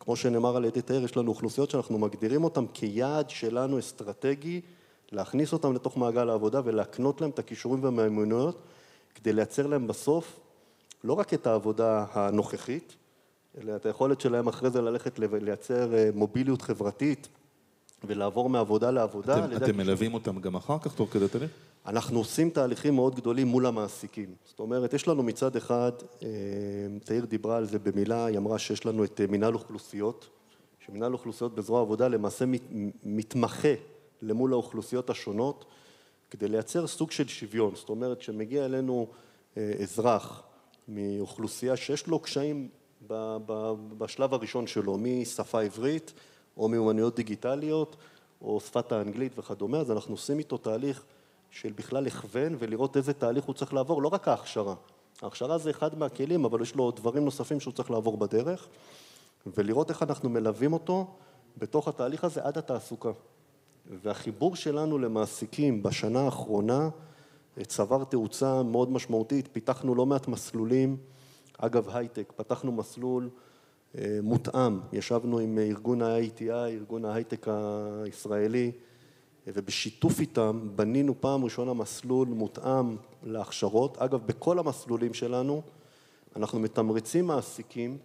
[0.00, 4.60] כמו שנאמר על ידי תאיר, יש לנו אוכלוסיות שאנחנו מגדירים אותן כיעד שלנו אסטרטגי,
[5.12, 8.62] להכניס אותן לתוך מעגל העבודה ולהקנות להם את הכישורים והמיומנויות,
[9.14, 10.40] כדי לייצר להם בסוף
[11.04, 12.96] לא רק את העבודה הנוכחית,
[13.58, 17.28] אלא את היכולת שלהם אחרי זה ללכת לייצר אה, מוביליות חברתית
[18.06, 19.44] ולעבור מעבודה לעבודה.
[19.44, 21.50] אתם, אתם מלווים אותם גם אחר כך, תוך כדי תהליך?
[21.86, 24.34] אנחנו עושים תהליכים מאוד גדולים מול המעסיקים.
[24.44, 25.92] זאת אומרת, יש לנו מצד אחד,
[26.22, 26.28] אה,
[27.04, 30.28] תאיר דיברה על זה במילה, היא אמרה שיש לנו את אה, מנהל אוכלוסיות,
[30.86, 32.44] שמנהל אוכלוסיות בזרוע העבודה למעשה
[33.04, 33.74] מתמחה
[34.22, 35.64] למול האוכלוסיות השונות,
[36.30, 37.74] כדי לייצר סוג של שוויון.
[37.74, 39.06] זאת אומרת, כשמגיע אלינו
[39.56, 40.42] אה, אזרח
[40.88, 42.68] מאוכלוסייה שיש לו קשיים
[43.98, 46.12] בשלב הראשון שלו, משפה עברית
[46.56, 47.96] או מיומנויות דיגיטליות
[48.42, 51.04] או שפת האנגלית וכדומה, אז אנחנו עושים איתו תהליך
[51.50, 54.74] של בכלל הכוון ולראות איזה תהליך הוא צריך לעבור, לא רק ההכשרה.
[55.22, 58.68] ההכשרה זה אחד מהכלים, אבל יש לו דברים נוספים שהוא צריך לעבור בדרך,
[59.46, 61.06] ולראות איך אנחנו מלווים אותו
[61.58, 63.10] בתוך התהליך הזה עד התעסוקה.
[63.90, 66.88] והחיבור שלנו למעסיקים בשנה האחרונה
[67.66, 70.96] צבר תאוצה מאוד משמעותית, פיתחנו לא מעט מסלולים,
[71.58, 73.51] אגב הייטק, פתחנו מסלול אה,
[74.22, 77.46] מותאם, ישבנו עם ארגון ה-ITI, ארגון ההייטק
[78.04, 78.72] הישראלי,
[79.46, 83.98] ובשיתוף איתם בנינו פעם ראשונה מסלול מותאם להכשרות.
[83.98, 85.62] אגב, בכל המסלולים שלנו
[86.36, 87.98] אנחנו מתמרצים מעסיקים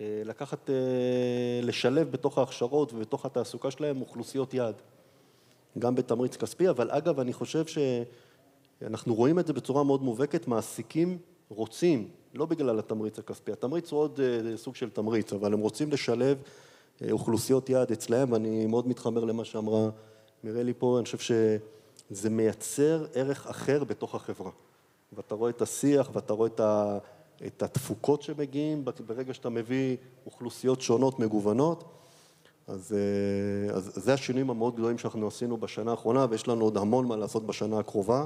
[0.00, 0.74] אה, לקחת, אה,
[1.62, 4.74] לשלב בתוך ההכשרות ובתוך התעסוקה שלהם אוכלוסיות יעד,
[5.78, 7.64] גם בתמריץ כספי, אבל אגב, אני חושב
[8.80, 14.00] שאנחנו רואים את זה בצורה מאוד מובהקת, מעסיקים רוצים, לא בגלל התמריץ הכספי, התמריץ הוא
[14.00, 16.38] עוד אה, סוג של תמריץ, אבל הם רוצים לשלב
[17.10, 19.88] אוכלוסיות יעד אצלהם, ואני מאוד מתחבר למה שאמרה
[20.44, 24.50] מירלי פה, אני חושב שזה מייצר ערך אחר בתוך החברה.
[25.12, 26.98] ואתה רואה את השיח ואתה רואה את, ה,
[27.46, 31.84] את התפוקות שמגיעים ברגע שאתה מביא אוכלוסיות שונות, מגוונות.
[32.66, 37.06] אז, אה, אז זה השינויים המאוד גדולים שאנחנו עשינו בשנה האחרונה, ויש לנו עוד המון
[37.06, 38.24] מה לעשות בשנה הקרובה,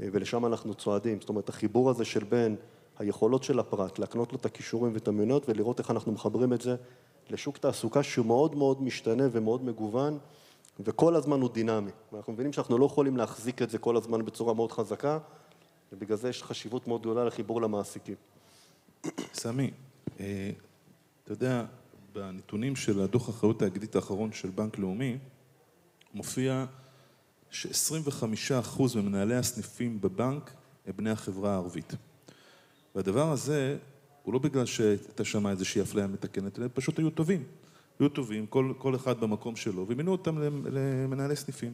[0.00, 1.20] אה, ולשם אנחנו צועדים.
[1.20, 2.56] זאת אומרת, החיבור הזה של בין
[2.98, 6.76] היכולות של הפרט, להקנות לו את הכישורים ואת המיונות, ולראות איך אנחנו מחברים את זה
[7.30, 10.18] לשוק תעסוקה שהוא מאוד מאוד משתנה ומאוד מגוון,
[10.80, 11.90] וכל הזמן הוא דינמי.
[12.12, 15.18] ואנחנו מבינים שאנחנו לא יכולים להחזיק את זה כל הזמן בצורה מאוד חזקה,
[15.92, 18.14] ובגלל זה יש חשיבות מאוד גדולה לחיבור למעסיקים.
[19.32, 19.70] סמי,
[20.20, 20.50] אה,
[21.24, 21.64] אתה יודע,
[22.12, 25.18] בנתונים של הדוח האחריות האגדית האחרון של בנק לאומי,
[26.14, 26.64] מופיע
[27.50, 30.54] ש-25% ממנהלי הסניפים בבנק
[30.86, 31.92] הם בני החברה הערבית.
[32.94, 33.76] והדבר הזה
[34.22, 37.42] הוא לא בגלל שהייתה שם איזושהי אפליה מתקנת, אלא פשוט היו טובים.
[38.00, 40.38] היו טובים, כל, כל אחד במקום שלו, ומינו אותם
[40.70, 41.72] למנהלי סניפים.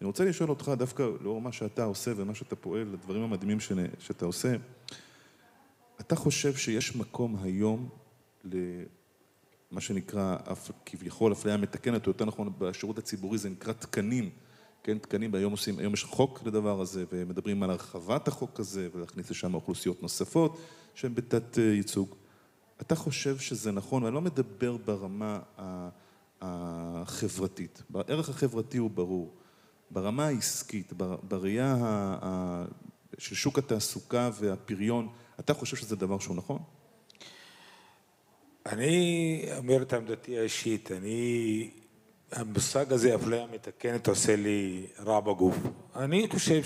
[0.00, 3.72] אני רוצה לשאול אותך, דווקא לאור מה שאתה עושה ומה שאתה פועל, הדברים המדהימים ש...
[3.98, 4.54] שאתה עושה,
[6.00, 7.88] אתה חושב שיש מקום היום
[8.44, 10.36] למה שנקרא,
[10.86, 14.30] כביכול אפליה מתקנת, או יותר נכון בשירות הציבורי זה נקרא תקנים,
[14.82, 19.30] כן, תקנים, והיום עושים, היום יש חוק לדבר הזה, ומדברים על הרחבת החוק הזה, ולהכניס
[19.30, 20.58] לשם אוכלוסיות נוספות
[20.94, 22.14] שהן בתת ייצוג.
[22.80, 25.40] אתה חושב שזה נכון, ואני לא מדבר ברמה
[26.40, 29.34] החברתית, הערך החברתי הוא ברור,
[29.90, 30.92] ברמה העסקית,
[31.28, 31.76] בראייה
[33.18, 35.08] של שוק התעסוקה והפריון,
[35.40, 36.58] אתה חושב שזה דבר שהוא נכון?
[38.66, 41.70] אני אומר את עמדתי האישית, אני,
[42.32, 45.56] המושג הזה, אפליה מתקנת, עושה לי רע בגוף.
[45.96, 46.62] אני חושב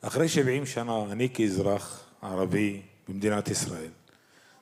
[0.00, 3.90] אחרי 70 שנה, אני כאזרח ערבי במדינת ישראל,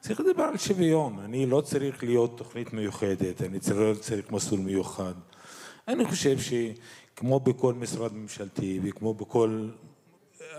[0.00, 1.18] צריך לדבר על שוויון.
[1.24, 5.14] אני לא צריך להיות תוכנית מיוחדת, אני לא צריך מסלול מיוחד.
[5.88, 9.68] אני חושב שכמו בכל משרד ממשלתי וכמו בכל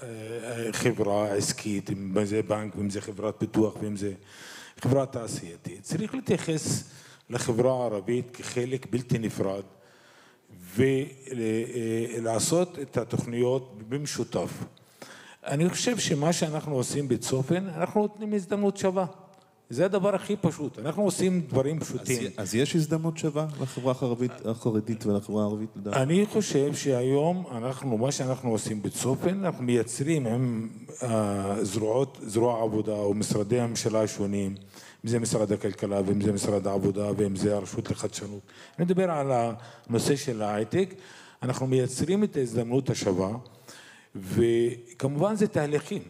[0.03, 4.14] אה, חברה עסקית, אם זה בנק ואם זה חברת פיתוח ואם זה
[4.82, 6.84] חברה תעשייתית, צריך להתייחס
[7.30, 9.64] לחברה הערבית כחלק בלתי נפרד
[10.76, 14.50] ולעשות את התוכניות במשותף.
[15.46, 19.06] אני חושב שמה שאנחנו עושים בצופן, אנחנו נותנים הזדמנות שווה.
[19.70, 20.80] זה הדבר הכי פשוט.
[20.80, 22.24] אנחנו עושים דברים פשוטים.
[22.24, 25.98] אז, אז יש הזדמנות שווה לחברה החרדית, החרדית ולחברה הערבית לדעת?
[25.98, 30.70] אני חושב שהיום אנחנו, מה שאנחנו עושים בצופן, אנחנו מייצרים עם
[31.02, 34.56] הזרועות, זרוע העבודה או משרדי הממשלה השונים,
[35.08, 38.39] אם זה משרד הכלכלה ואם זה משרד העבודה ואם זה הרשות לחדשנות.
[38.78, 40.93] אני מדבר על הנושא של ההייטק.
[41.43, 43.32] אנחנו מייצרים את ההזדמנות השווה,
[44.16, 46.01] וכמובן זה תהליכים,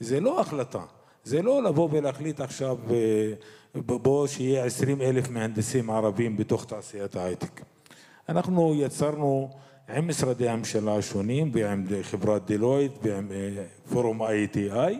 [0.00, 0.82] זה לא החלטה.
[1.24, 3.32] זה לא לבוא ולהחליט עכשיו אה,
[3.74, 7.60] בוא שיהיה עשרים אלף מהנדסים ערבים בתוך תעשיית ההייטק.
[8.28, 9.50] אנחנו יצרנו
[9.88, 14.94] עם משרדי הממשלה השונים ועם חברת דלויט ועם אה, פורום IETI,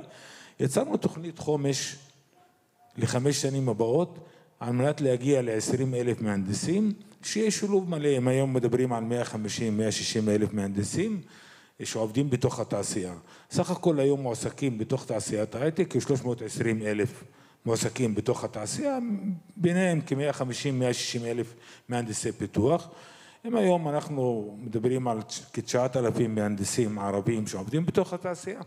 [0.61, 1.96] יצרנו תוכנית חומש
[2.97, 4.18] לחמש שנים הבאות
[4.61, 6.92] על מנת להגיע ל-20 אלף מהנדסים,
[7.22, 11.20] שיהיה שילוב מלא, אם היום מדברים על 150-160 אלף מהנדסים,
[11.82, 13.14] שעובדים בתוך התעשייה.
[13.51, 17.24] סך הכל היום מועסקים בתוך תעשיית ההייטק כ-320 אלף
[17.66, 18.99] מועסקים בתוך התעשייה,
[19.57, 21.55] ביניהם כ-150-160 אלף
[21.88, 22.88] מהנדסי פיתוח.
[23.45, 25.20] אם היום אנחנו מדברים על
[25.53, 28.61] כ-9,000 מהנדסים ערבים שעובדים בתוך התעשייה,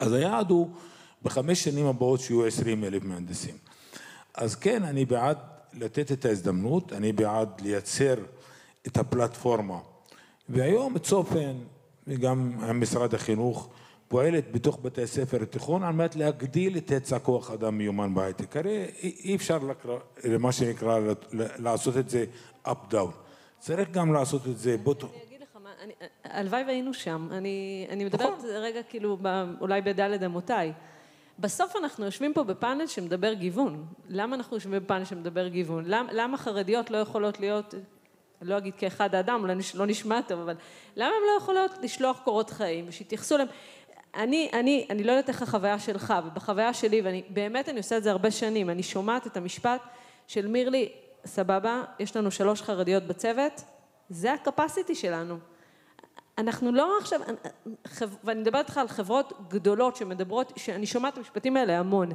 [0.00, 0.70] אז היעד הוא
[1.22, 3.54] בחמש שנים הבאות שיהיו 20 אלף מהנדסים.
[4.34, 5.38] אז כן, אני בעד
[5.74, 8.14] לתת את ההזדמנות, אני בעד לייצר
[8.86, 9.78] את הפלטפורמה.
[10.48, 11.54] והיום צופן
[12.06, 13.68] וגם עם משרד החינוך,
[14.08, 18.56] פועלת בתוך בתי הספר התיכון על מנת להגדיל את היצע כוח אדם מיומן בהייטק.
[18.56, 19.58] הרי אי אפשר
[20.24, 21.00] למה שנקרא
[21.32, 22.24] לעשות את זה
[22.66, 23.10] up down.
[23.58, 25.06] צריך גם לעשות את זה בוטו.
[25.06, 25.58] אני אגיד לך
[26.24, 27.28] הלוואי והיינו שם.
[27.32, 28.50] אני, אני מדברת נכון.
[28.50, 29.18] רגע כאילו
[29.60, 30.72] אולי בדלת אמותיי.
[31.38, 33.86] בסוף אנחנו יושבים פה בפאנל שמדבר גיוון.
[34.08, 35.84] למה אנחנו יושבים בפאנל שמדבר גיוון?
[35.86, 37.74] למה, למה חרדיות לא יכולות להיות
[38.42, 40.54] לא אגיד כאחד האדם, אולי לא נשמע טוב, אבל
[40.96, 43.48] למה הן לא יכולות לשלוח קורות חיים ושיתייחסו להם?
[44.14, 48.02] אני, אני, אני לא יודעת איך החוויה שלך, ובחוויה שלי, ואני באמת, אני עושה את
[48.02, 49.80] זה הרבה שנים, אני שומעת את המשפט
[50.26, 50.88] של מירלי,
[51.24, 53.62] סבבה, יש לנו שלוש חרדיות בצוות,
[54.08, 55.38] זה הקפסיטי שלנו.
[56.38, 57.20] אנחנו לא עכשיו,
[58.24, 62.08] ואני מדברת איתך על חברות גדולות שמדברות, שאני שומעת את המשפטים האלה המון.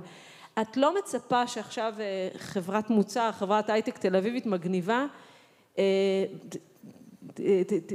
[0.62, 5.06] את לא מצפה שעכשיו אה, חברת מוצר, חברת הייטק תל אביבית מגניבה,
[5.78, 5.84] אה,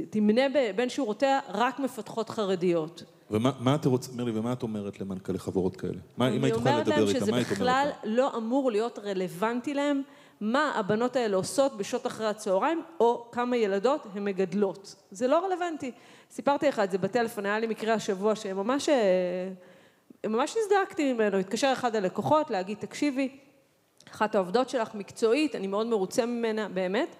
[0.09, 0.41] תמנה
[0.75, 3.03] בין שורותיה רק מפתחות חרדיות.
[3.31, 5.99] ומה את רוצה, מירלי, ומה את אומרת למנכ"לי חברות כאלה?
[6.17, 7.43] מה, אם היית יכולה לדבר איתם, מה היית אומרת להם?
[7.45, 10.01] שזה בכלל לא אמור להיות רלוונטי להם
[10.41, 14.95] מה הבנות האלה עושות בשעות אחרי הצהריים, או כמה ילדות הן מגדלות.
[15.11, 15.91] זה לא רלוונטי.
[16.31, 19.49] סיפרתי לך את זה בטלפון, היה לי מקרה השבוע שממש אה,
[20.25, 21.37] ממש הזדעקתי ממנו.
[21.37, 23.37] התקשר אחד הלקוחות להגיד, תקשיבי,
[24.11, 27.15] אחת העובדות שלך מקצועית, אני מאוד מרוצה ממנה, באמת.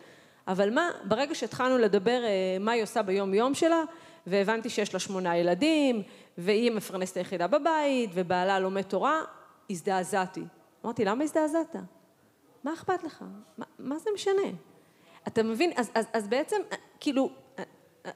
[0.48, 3.84] אבל מה, ברגע שהתחלנו לדבר אה, מה היא עושה ביום יום שלה,
[4.28, 6.04] והבנתי שיש לה שמונה ילדים,
[6.38, 9.22] והיא המפרנסת היחידה בבית, ובעלה לומד תורה,
[9.70, 10.44] הזדעזעתי.
[10.86, 11.76] אמרתי, למה הזדעזעת?
[12.64, 13.26] מה אכפת לך?
[13.58, 14.48] מה, מה זה משנה?
[15.28, 15.72] אתה מבין?
[15.76, 17.30] אז, אז, אז בעצם, אה, כאילו,
[17.60, 17.64] אה,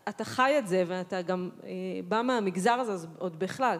[0.09, 1.49] אתה חי את זה, ואתה גם
[2.07, 3.77] בא מהמגזר הזה, אז עוד בכלל.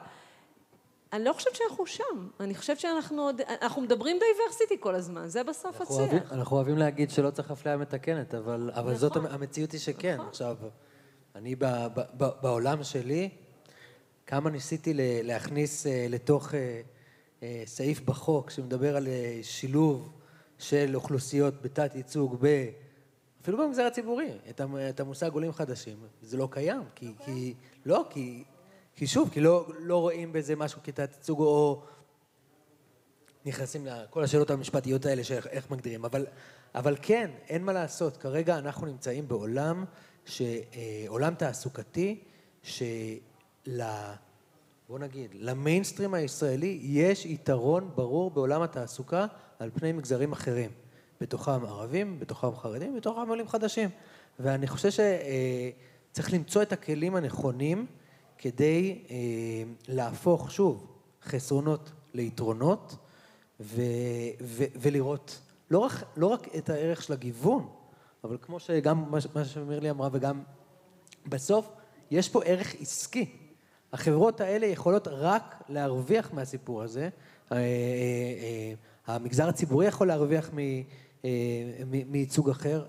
[1.14, 5.43] אני לא חושבת שאנחנו שם, אני חושבת שאנחנו עוד, אנחנו מדברים דייברסיטי כל הזמן, זה
[5.43, 6.32] בסוף הצליח.
[6.32, 8.95] אנחנו אוהבים להגיד שלא צריך אפליה מתקנת, אבל, אבל נכון.
[8.95, 10.16] זאת המציאות היא שכן.
[10.16, 10.28] נכון.
[10.28, 10.55] עכשיו,
[11.36, 13.30] אני ב, ב, ב, בעולם שלי,
[14.28, 14.93] כמה ניסיתי
[15.24, 16.82] להכניס אה, לתוך אה,
[17.43, 19.07] אה, סעיף בחוק שמדבר על
[19.41, 20.09] שילוב
[20.62, 22.70] של אוכלוסיות בתת ייצוג ב...
[23.41, 24.32] אפילו במגזר הציבורי,
[24.89, 27.53] את המושג עולים חדשים, זה לא קיים, כי, כי
[27.86, 28.43] לא, כי
[28.95, 31.84] כי שוב, כי לא, לא רואים בזה משהו כתת ייצוג או
[33.45, 36.26] נכנסים לכל השאלות המשפטיות האלה של איך מגדירים, אבל,
[36.76, 39.86] אבל כן, אין מה לעשות, כרגע אנחנו נמצאים בעולם,
[40.26, 42.24] ש, אה, עולם תעסוקתי,
[42.64, 43.82] של...
[44.92, 49.26] בוא נגיד, למיינסטרים הישראלי יש יתרון ברור בעולם התעסוקה
[49.60, 50.72] על פני מגזרים אחרים,
[51.22, 53.89] בתוכם ערבים, בתוכם חרדים, בתוכם עולים חדשים.
[54.39, 57.86] ואני חושב שצריך אה, למצוא את הכלים הנכונים
[58.38, 59.16] כדי אה,
[59.88, 60.88] להפוך שוב
[61.24, 62.96] חסרונות ליתרונות
[63.60, 63.82] ו,
[64.42, 67.70] ו, ולראות לא רק, לא רק את הערך של הגיוון,
[68.24, 70.44] אבל כמו שגם מה שמירלי אמרה וגם
[71.26, 71.70] בסוף
[72.12, 73.41] יש פה ערך עסקי.
[73.94, 77.10] החברות האלה יכולות רק להרוויח מהסיפור הזה.
[77.52, 78.74] אה, אה, אה,
[79.16, 80.50] המגזר הציבורי יכול להרוויח
[81.86, 82.86] מייצוג אחר,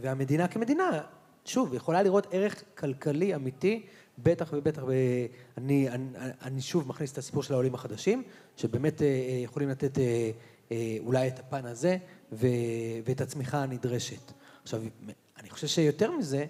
[0.00, 1.00] והמדינה כמדינה,
[1.44, 3.86] שוב, יכולה לראות ערך כלכלי אמיתי,
[4.18, 4.82] בטח ובטח,
[5.58, 6.08] אני, אני,
[6.42, 8.22] אני שוב מכניס את הסיפור של העולים החדשים,
[8.56, 9.02] שבאמת
[9.44, 9.98] יכולים לתת
[11.00, 11.96] אולי את הפן הזה
[13.04, 14.32] ואת הצמיחה הנדרשת.
[14.62, 14.82] עכשיו,
[15.40, 16.46] אני חושב שיותר מזה,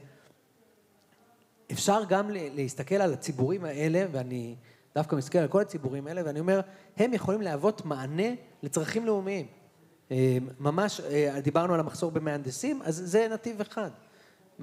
[1.72, 4.54] אפשר גם להסתכל על הציבורים האלה, ואני
[4.94, 6.60] דווקא מסתכל על כל הציבורים האלה, ואני אומר,
[6.96, 8.28] הם יכולים להוות מענה
[8.62, 9.46] לצרכים לאומיים.
[10.10, 13.90] אה, ממש, אה, דיברנו על המחסור במהנדסים, אז זה נתיב אחד.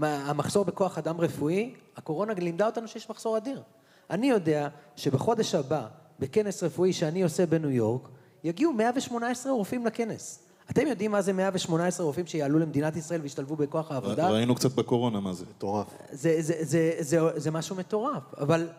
[0.01, 3.62] המחסור בכוח אדם רפואי, הקורונה לימדה אותנו שיש מחסור אדיר.
[4.10, 5.88] אני יודע שבחודש הבא,
[6.20, 8.10] בכנס רפואי שאני עושה בניו יורק,
[8.43, 10.48] יגיעו 118 רופאים לכנס.
[10.72, 14.30] אתם יודעים מה זה 118 רופאים שיעלו למדינת ישראל וישתלבו בכוח העבודה?
[14.30, 15.45] ראינו קצת בקורונה מה זה.
[15.55, 15.88] מטורף.
[16.11, 18.70] זה, זה, זה, זה, זה משהו מטורף, אבל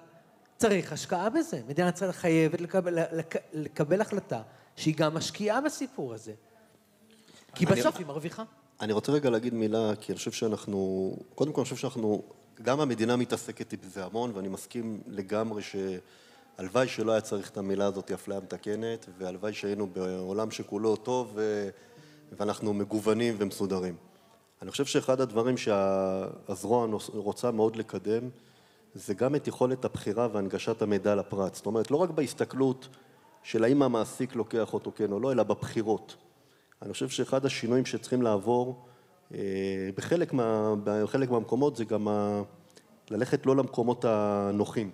[0.56, 1.60] צריך השקעה בזה.
[1.68, 2.98] מדינת ישראל חייבת לקבל,
[3.52, 4.42] לקבל החלטה
[4.76, 6.32] שהיא גם משקיעה בסיפור הזה.
[7.54, 8.42] כי בסוף אני, היא מרוויחה.
[8.80, 12.22] אני רוצה רגע להגיד מילה, כי אני חושב שאנחנו, קודם כל אני חושב שאנחנו,
[12.62, 15.76] גם המדינה מתעסקת בזה המון, ואני מסכים לגמרי ש...
[16.60, 21.38] הלוואי שלא היה צריך את המילה הזאת, אפליה מתקנת, והלוואי שהיינו בעולם שכולו טוב.
[22.32, 23.96] ואנחנו מגוונים ומסודרים.
[24.62, 28.28] אני חושב שאחד הדברים שהזרוע רוצה מאוד לקדם,
[28.94, 31.54] זה גם את יכולת הבחירה והנגשת המידע לפרט.
[31.54, 32.88] זאת אומרת, לא רק בהסתכלות
[33.42, 36.16] של האם המעסיק לוקח אותו כן או לא, אלא בבחירות.
[36.82, 38.84] אני חושב שאחד השינויים שצריכים לעבור
[39.34, 42.42] אה, בחלק, מה, בחלק מהמקומות זה גם ה...
[43.10, 44.90] ללכת לא למקומות הנוחים.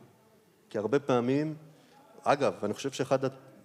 [0.71, 1.55] כי הרבה פעמים,
[2.23, 3.21] אגב, אני חושב שאחת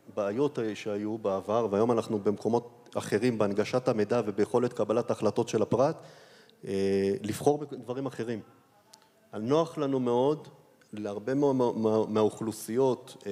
[0.09, 6.01] הבעיות שהיו בעבר, והיום אנחנו במקומות אחרים בהנגשת המידע וביכולת קבלת החלטות של הפרט,
[6.67, 8.39] אה, לבחור בדברים אחרים.
[9.33, 10.47] נוח לנו מאוד
[10.93, 11.33] להרבה
[12.07, 13.31] מהאוכלוסיות, אה,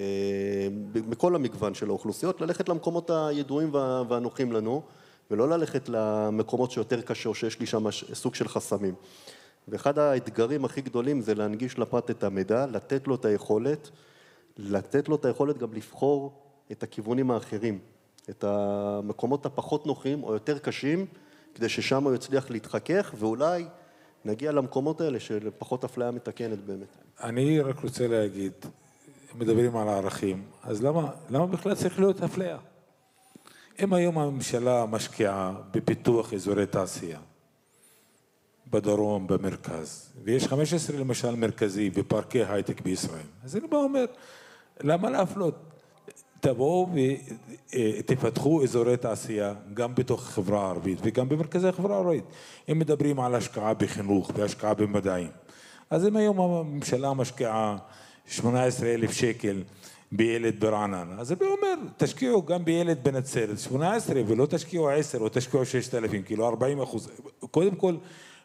[0.94, 3.74] מכל המגוון של האוכלוסיות, ללכת למקומות הידועים
[4.10, 4.82] והנוחים לנו,
[5.32, 8.94] ולא ללכת למקומות שיותר קשה או שיש לי שם סוג של חסמים.
[9.70, 13.90] ואחד האתגרים הכי גדולים זה להנגיש לפרט את המידע, לתת לו את היכולת,
[14.58, 16.34] לתת לו את היכולת גם לבחור
[16.72, 17.80] את הכיוונים האחרים,
[18.30, 21.06] את המקומות הפחות נוחים או יותר קשים,
[21.56, 23.66] כדי ששם הוא יצליח להתחכך ואולי
[24.26, 26.98] נגיע למקומות האלה של פחות אפליה מתקנת באמת.
[27.24, 28.54] אני רק רוצה להגיד,
[29.36, 32.58] מדברים על הערכים, אז למה, למה בכלל צריך להיות אפליה?
[33.84, 37.20] אם היום הממשלה משקיעה בפיתוח אזורי תעשייה,
[38.70, 43.26] בדרום, במרכז, ויש 15 למשל מרכזי ופארקי הייטק בישראל.
[43.44, 44.06] אז אני בא ואומר,
[44.82, 45.56] למה להפלות?
[46.40, 46.90] תבואו
[47.74, 52.24] ותפתחו אזורי תעשייה גם בתוך החברה הערבית וגם במרכזי החברה הערבית.
[52.72, 55.30] אם מדברים על השקעה בחינוך והשקעה במדעים,
[55.90, 57.78] אז אם היום הממשלה משקיעה
[58.26, 59.64] 18 אלף שקל
[60.12, 65.66] בילד ברעננה, אז אני אומר, תשקיעו גם בילד בנצרת 18 ולא תשקיעו 10 או תשקיעו
[65.66, 67.10] 6,000, כאילו 40 אחוז.
[67.52, 67.96] קודם כל,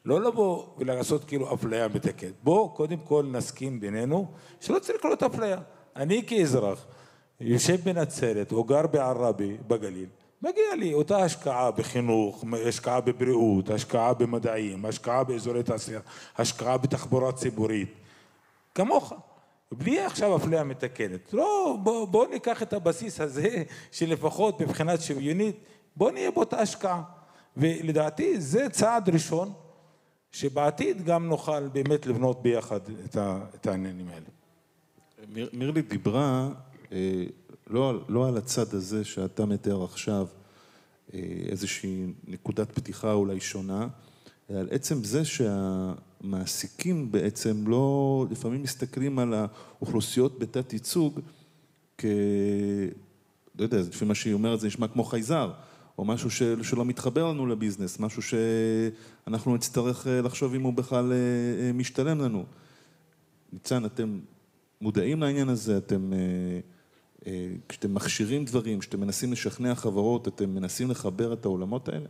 [0.05, 2.33] לא לבוא ולעשות כאילו אפליה מתקנת.
[2.43, 4.27] בואו קודם כל נסכים בינינו
[4.61, 5.59] שלא צריך להיות אפליה.
[5.97, 6.87] אני כאזרח
[7.41, 10.09] יושב בנצרת או גר בעראבה בגליל,
[10.43, 16.01] מגיע לי אותה השקעה בחינוך, השקעה בבריאות, השקעה במדעים, השקעה באזורי תעשייה,
[16.39, 17.95] השקעה בתחבורה ציבורית,
[18.75, 19.13] כמוך.
[19.73, 21.33] בלי עכשיו אפליה מתקנת.
[21.33, 25.57] לא, בואו בוא ניקח את הבסיס הזה שלפחות מבחינת שוויונית,
[25.97, 27.03] בואו נהיה באותה השקעה.
[27.57, 29.53] ולדעתי זה צעד ראשון
[30.35, 32.81] שבעתיד גם נוכל באמת לבנות ביחד
[33.55, 34.27] את, העניינים האלה.
[35.33, 36.49] מיר, מירלי דיברה
[36.93, 37.25] אה,
[37.71, 40.27] לא, לא על הצד הזה שאתה מתאר עכשיו,
[41.15, 43.89] אה, איזושהי נקודת פתיחה אולי שונה,
[44.51, 51.21] אלא על עצם זה שהמעסיקים בעצם לא, לפעמים מסתכלים על האוכלוסיות בתת ייצוג
[51.99, 52.05] כ...
[53.59, 55.53] לא יודע, לפי מה שהיא אומרת זה נשמע כמו חייזר.
[55.99, 61.13] או משהו של, שלא מתחבר לנו לביזנס, משהו שאנחנו נצטרך אה, לחשוב אם הוא בכלל
[61.13, 61.17] אה,
[61.67, 62.45] אה, משתלם לנו.
[63.53, 64.21] ניצן, אתם
[64.81, 66.13] מודעים לעניין הזה, אתם,
[67.69, 72.07] כשאתם מכשירים דברים, כשאתם מנסים לשכנע חברות, אתם מנסים לחבר את העולמות האלה?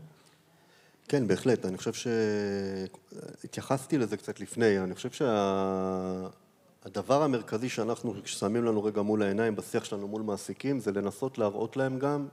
[1.08, 1.66] כן, בהחלט.
[1.66, 1.92] אני חושב
[3.42, 4.78] שהתייחסתי לזה קצת לפני.
[4.78, 6.30] אני חושב שהדבר
[7.18, 7.24] שה...
[7.24, 11.98] המרכזי שאנחנו שמים לנו רגע מול העיניים בשיח שלנו מול מעסיקים, זה לנסות להראות להם
[11.98, 12.26] גם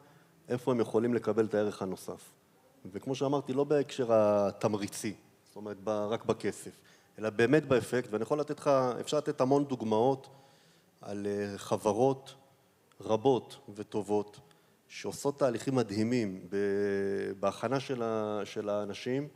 [0.50, 2.32] איפה הם יכולים לקבל את הערך הנוסף.
[2.92, 5.14] וכמו שאמרתי, לא בהקשר התמריצי,
[5.46, 6.72] זאת אומרת, רק בכסף,
[7.20, 8.68] אלא באמת באפקט, ואני יכול לתת לך,
[9.00, 10.28] אפשר לתת המון דוגמאות
[11.02, 12.36] על אה, חברות
[13.02, 14.40] רבות וטובות
[14.88, 16.48] שעושות תהליכים מדהימים
[17.40, 17.80] בהכנה
[18.46, 19.28] של האנשים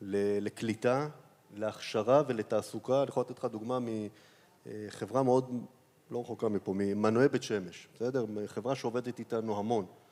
[0.00, 1.08] לקליטה,
[1.54, 3.02] להכשרה ולתעסוקה.
[3.02, 3.78] אני יכול לתת לך דוגמה
[4.66, 5.64] אה, חברה מאוד
[6.10, 8.24] לא רחוקה מפה, ממנועי בית שמש, בסדר?
[8.46, 10.07] חברה שעובדת איתנו המון, אה,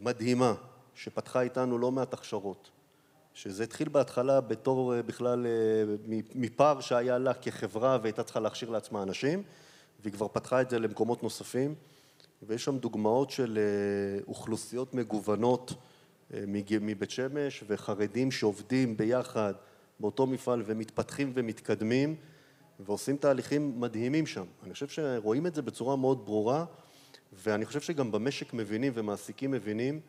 [0.00, 0.54] מדהימה,
[0.94, 2.70] שפתחה איתנו לא מעט הכשרות,
[3.34, 5.46] שזה התחיל בהתחלה בתור אה, בכלל
[6.34, 9.42] מפער שהיה לה כחברה והייתה צריכה להכשיר לעצמה אנשים,
[10.00, 11.74] והיא כבר פתחה את זה למקומות נוספים,
[12.42, 13.58] ויש שם דוגמאות של
[14.28, 15.74] אוכלוסיות מגוונות
[16.80, 19.54] מבית שמש וחרדים שעובדים ביחד
[20.00, 22.16] באותו מפעל ומתפתחים ומתקדמים
[22.80, 24.44] ועושים תהליכים מדהימים שם.
[24.62, 26.64] אני חושב שרואים את זה בצורה מאוד ברורה
[27.32, 30.00] ואני חושב שגם במשק מבינים ומעסיקים מבינים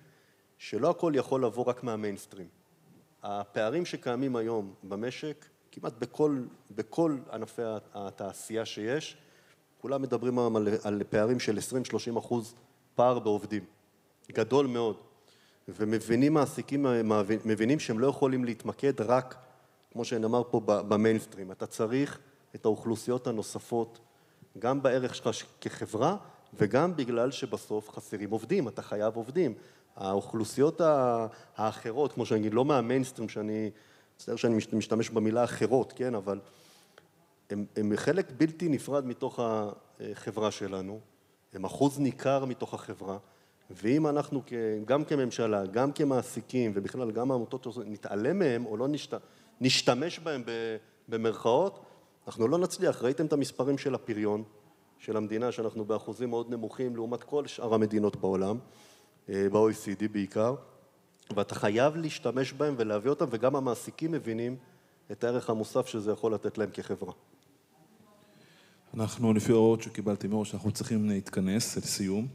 [0.57, 2.47] שלא הכל יכול לבוא רק מהמיינסטרים.
[3.23, 7.61] הפערים שקיימים היום במשק, כמעט בכל, בכל ענפי
[7.93, 9.17] התעשייה שיש,
[9.81, 11.57] כולם מדברים היום על, על פערים של
[12.15, 12.55] 20-30 אחוז
[12.95, 13.63] פער בעובדים.
[14.31, 14.97] גדול מאוד.
[15.67, 16.85] ומבינים מעסיקים,
[17.45, 19.35] מבינים שהם לא יכולים להתמקד רק,
[19.91, 21.51] כמו שנאמר פה, במיינסטרים.
[21.51, 22.19] אתה צריך
[22.55, 23.99] את האוכלוסיות הנוספות,
[24.59, 26.17] גם בערך שלך כחברה,
[26.57, 29.53] וגם בגלל שבסוף חסרים עובדים, אתה חייב עובדים.
[29.95, 30.81] האוכלוסיות
[31.55, 33.71] האחרות, כמו שאני אגיד, לא מהמיינסטרים, שאני,
[34.15, 36.39] מצטער שאני משתמש במילה אחרות, כן, אבל
[37.49, 40.99] הם, הם חלק בלתי נפרד מתוך החברה שלנו,
[41.53, 43.17] הם אחוז ניכר מתוך החברה.
[43.71, 44.41] ואם אנחנו
[44.85, 49.13] גם כממשלה, גם כמעסיקים ובכלל גם העמותות נתעלם מהם או לא נשת,
[49.61, 50.43] נשתמש בהם
[51.09, 51.79] במרכאות,
[52.27, 53.03] אנחנו לא נצליח.
[53.03, 54.43] ראיתם את המספרים של הפריון
[55.03, 58.57] של המדינה, שאנחנו באחוזים מאוד נמוכים לעומת כל שאר המדינות בעולם,
[59.29, 60.55] אה, ב-OECD בעיקר,
[61.35, 64.55] ואתה חייב להשתמש בהם ולהביא אותם, וגם המעסיקים מבינים
[65.11, 67.13] את הערך המוסף שזה יכול לתת להם כחברה.
[68.93, 72.27] אנחנו, לפי ההוראות שקיבלתי מראש, אנחנו צריכים להתכנס לסיום.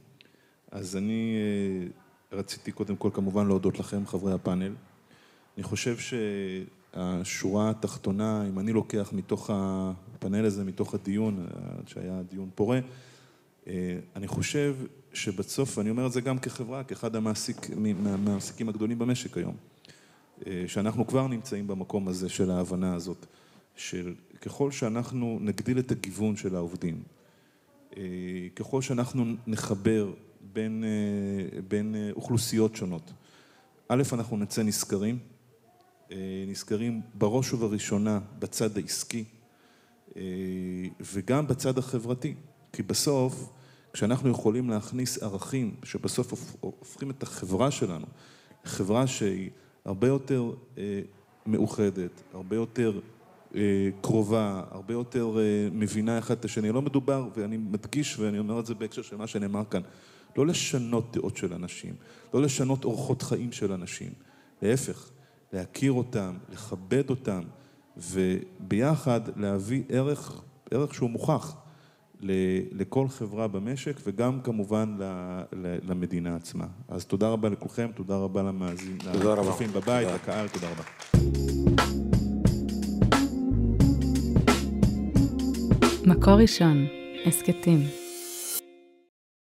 [0.70, 4.74] אז אני אה, רציתי קודם כל כמובן להודות לכם, חברי הפאנל.
[5.56, 5.96] אני חושב
[6.94, 12.80] שהשורה התחתונה, אם אני לוקח מתוך הפאנל הזה, מתוך הדיון, אה, שהיה דיון פורה,
[13.66, 14.76] אה, אני חושב
[15.12, 17.56] שבסוף, אני אומר את זה גם כחברה, כאחד המעסיק,
[18.02, 19.56] מהמעסיקים הגדולים במשק היום,
[20.66, 23.26] שאנחנו כבר נמצאים במקום הזה של ההבנה הזאת,
[23.76, 27.02] של ככל שאנחנו נגדיל את הגיוון של העובדים,
[28.56, 30.12] ככל שאנחנו נחבר
[30.52, 33.12] בין, אה, בין אה, אוכלוסיות שונות.
[33.88, 35.18] א', אנחנו נצא נשכרים,
[36.12, 36.16] אה,
[36.48, 39.24] נשכרים בראש ובראשונה בצד העסקי
[41.00, 42.34] וגם בצד החברתי,
[42.72, 43.50] כי בסוף
[43.92, 48.06] כשאנחנו יכולים להכניס ערכים שבסוף הופכים את החברה שלנו
[48.64, 49.50] לחברה שהיא
[49.84, 50.52] הרבה יותר
[51.46, 53.00] מאוחדת, הרבה יותר
[54.00, 55.36] קרובה, הרבה יותר
[55.72, 56.72] מבינה אחד את השני.
[56.72, 59.82] לא מדובר, ואני מדגיש ואני אומר את זה בהקשר של מה שנאמר כאן,
[60.36, 61.94] לא לשנות דעות של אנשים,
[62.34, 64.12] לא לשנות אורחות חיים של אנשים,
[64.62, 65.10] להפך,
[65.52, 67.42] להכיר אותם, לכבד אותם,
[67.96, 71.56] וביחד להביא ערך, ערך שהוא מוכח
[72.72, 74.96] לכל חברה במשק וגם כמובן
[75.88, 76.66] למדינה עצמה.
[76.88, 80.82] אז תודה רבה לכולכם, תודה רבה למאזינים, לצופים בבית, לקהל, תודה רבה.
[86.06, 86.86] מקור ראשון,
[87.26, 87.97] הסכתים.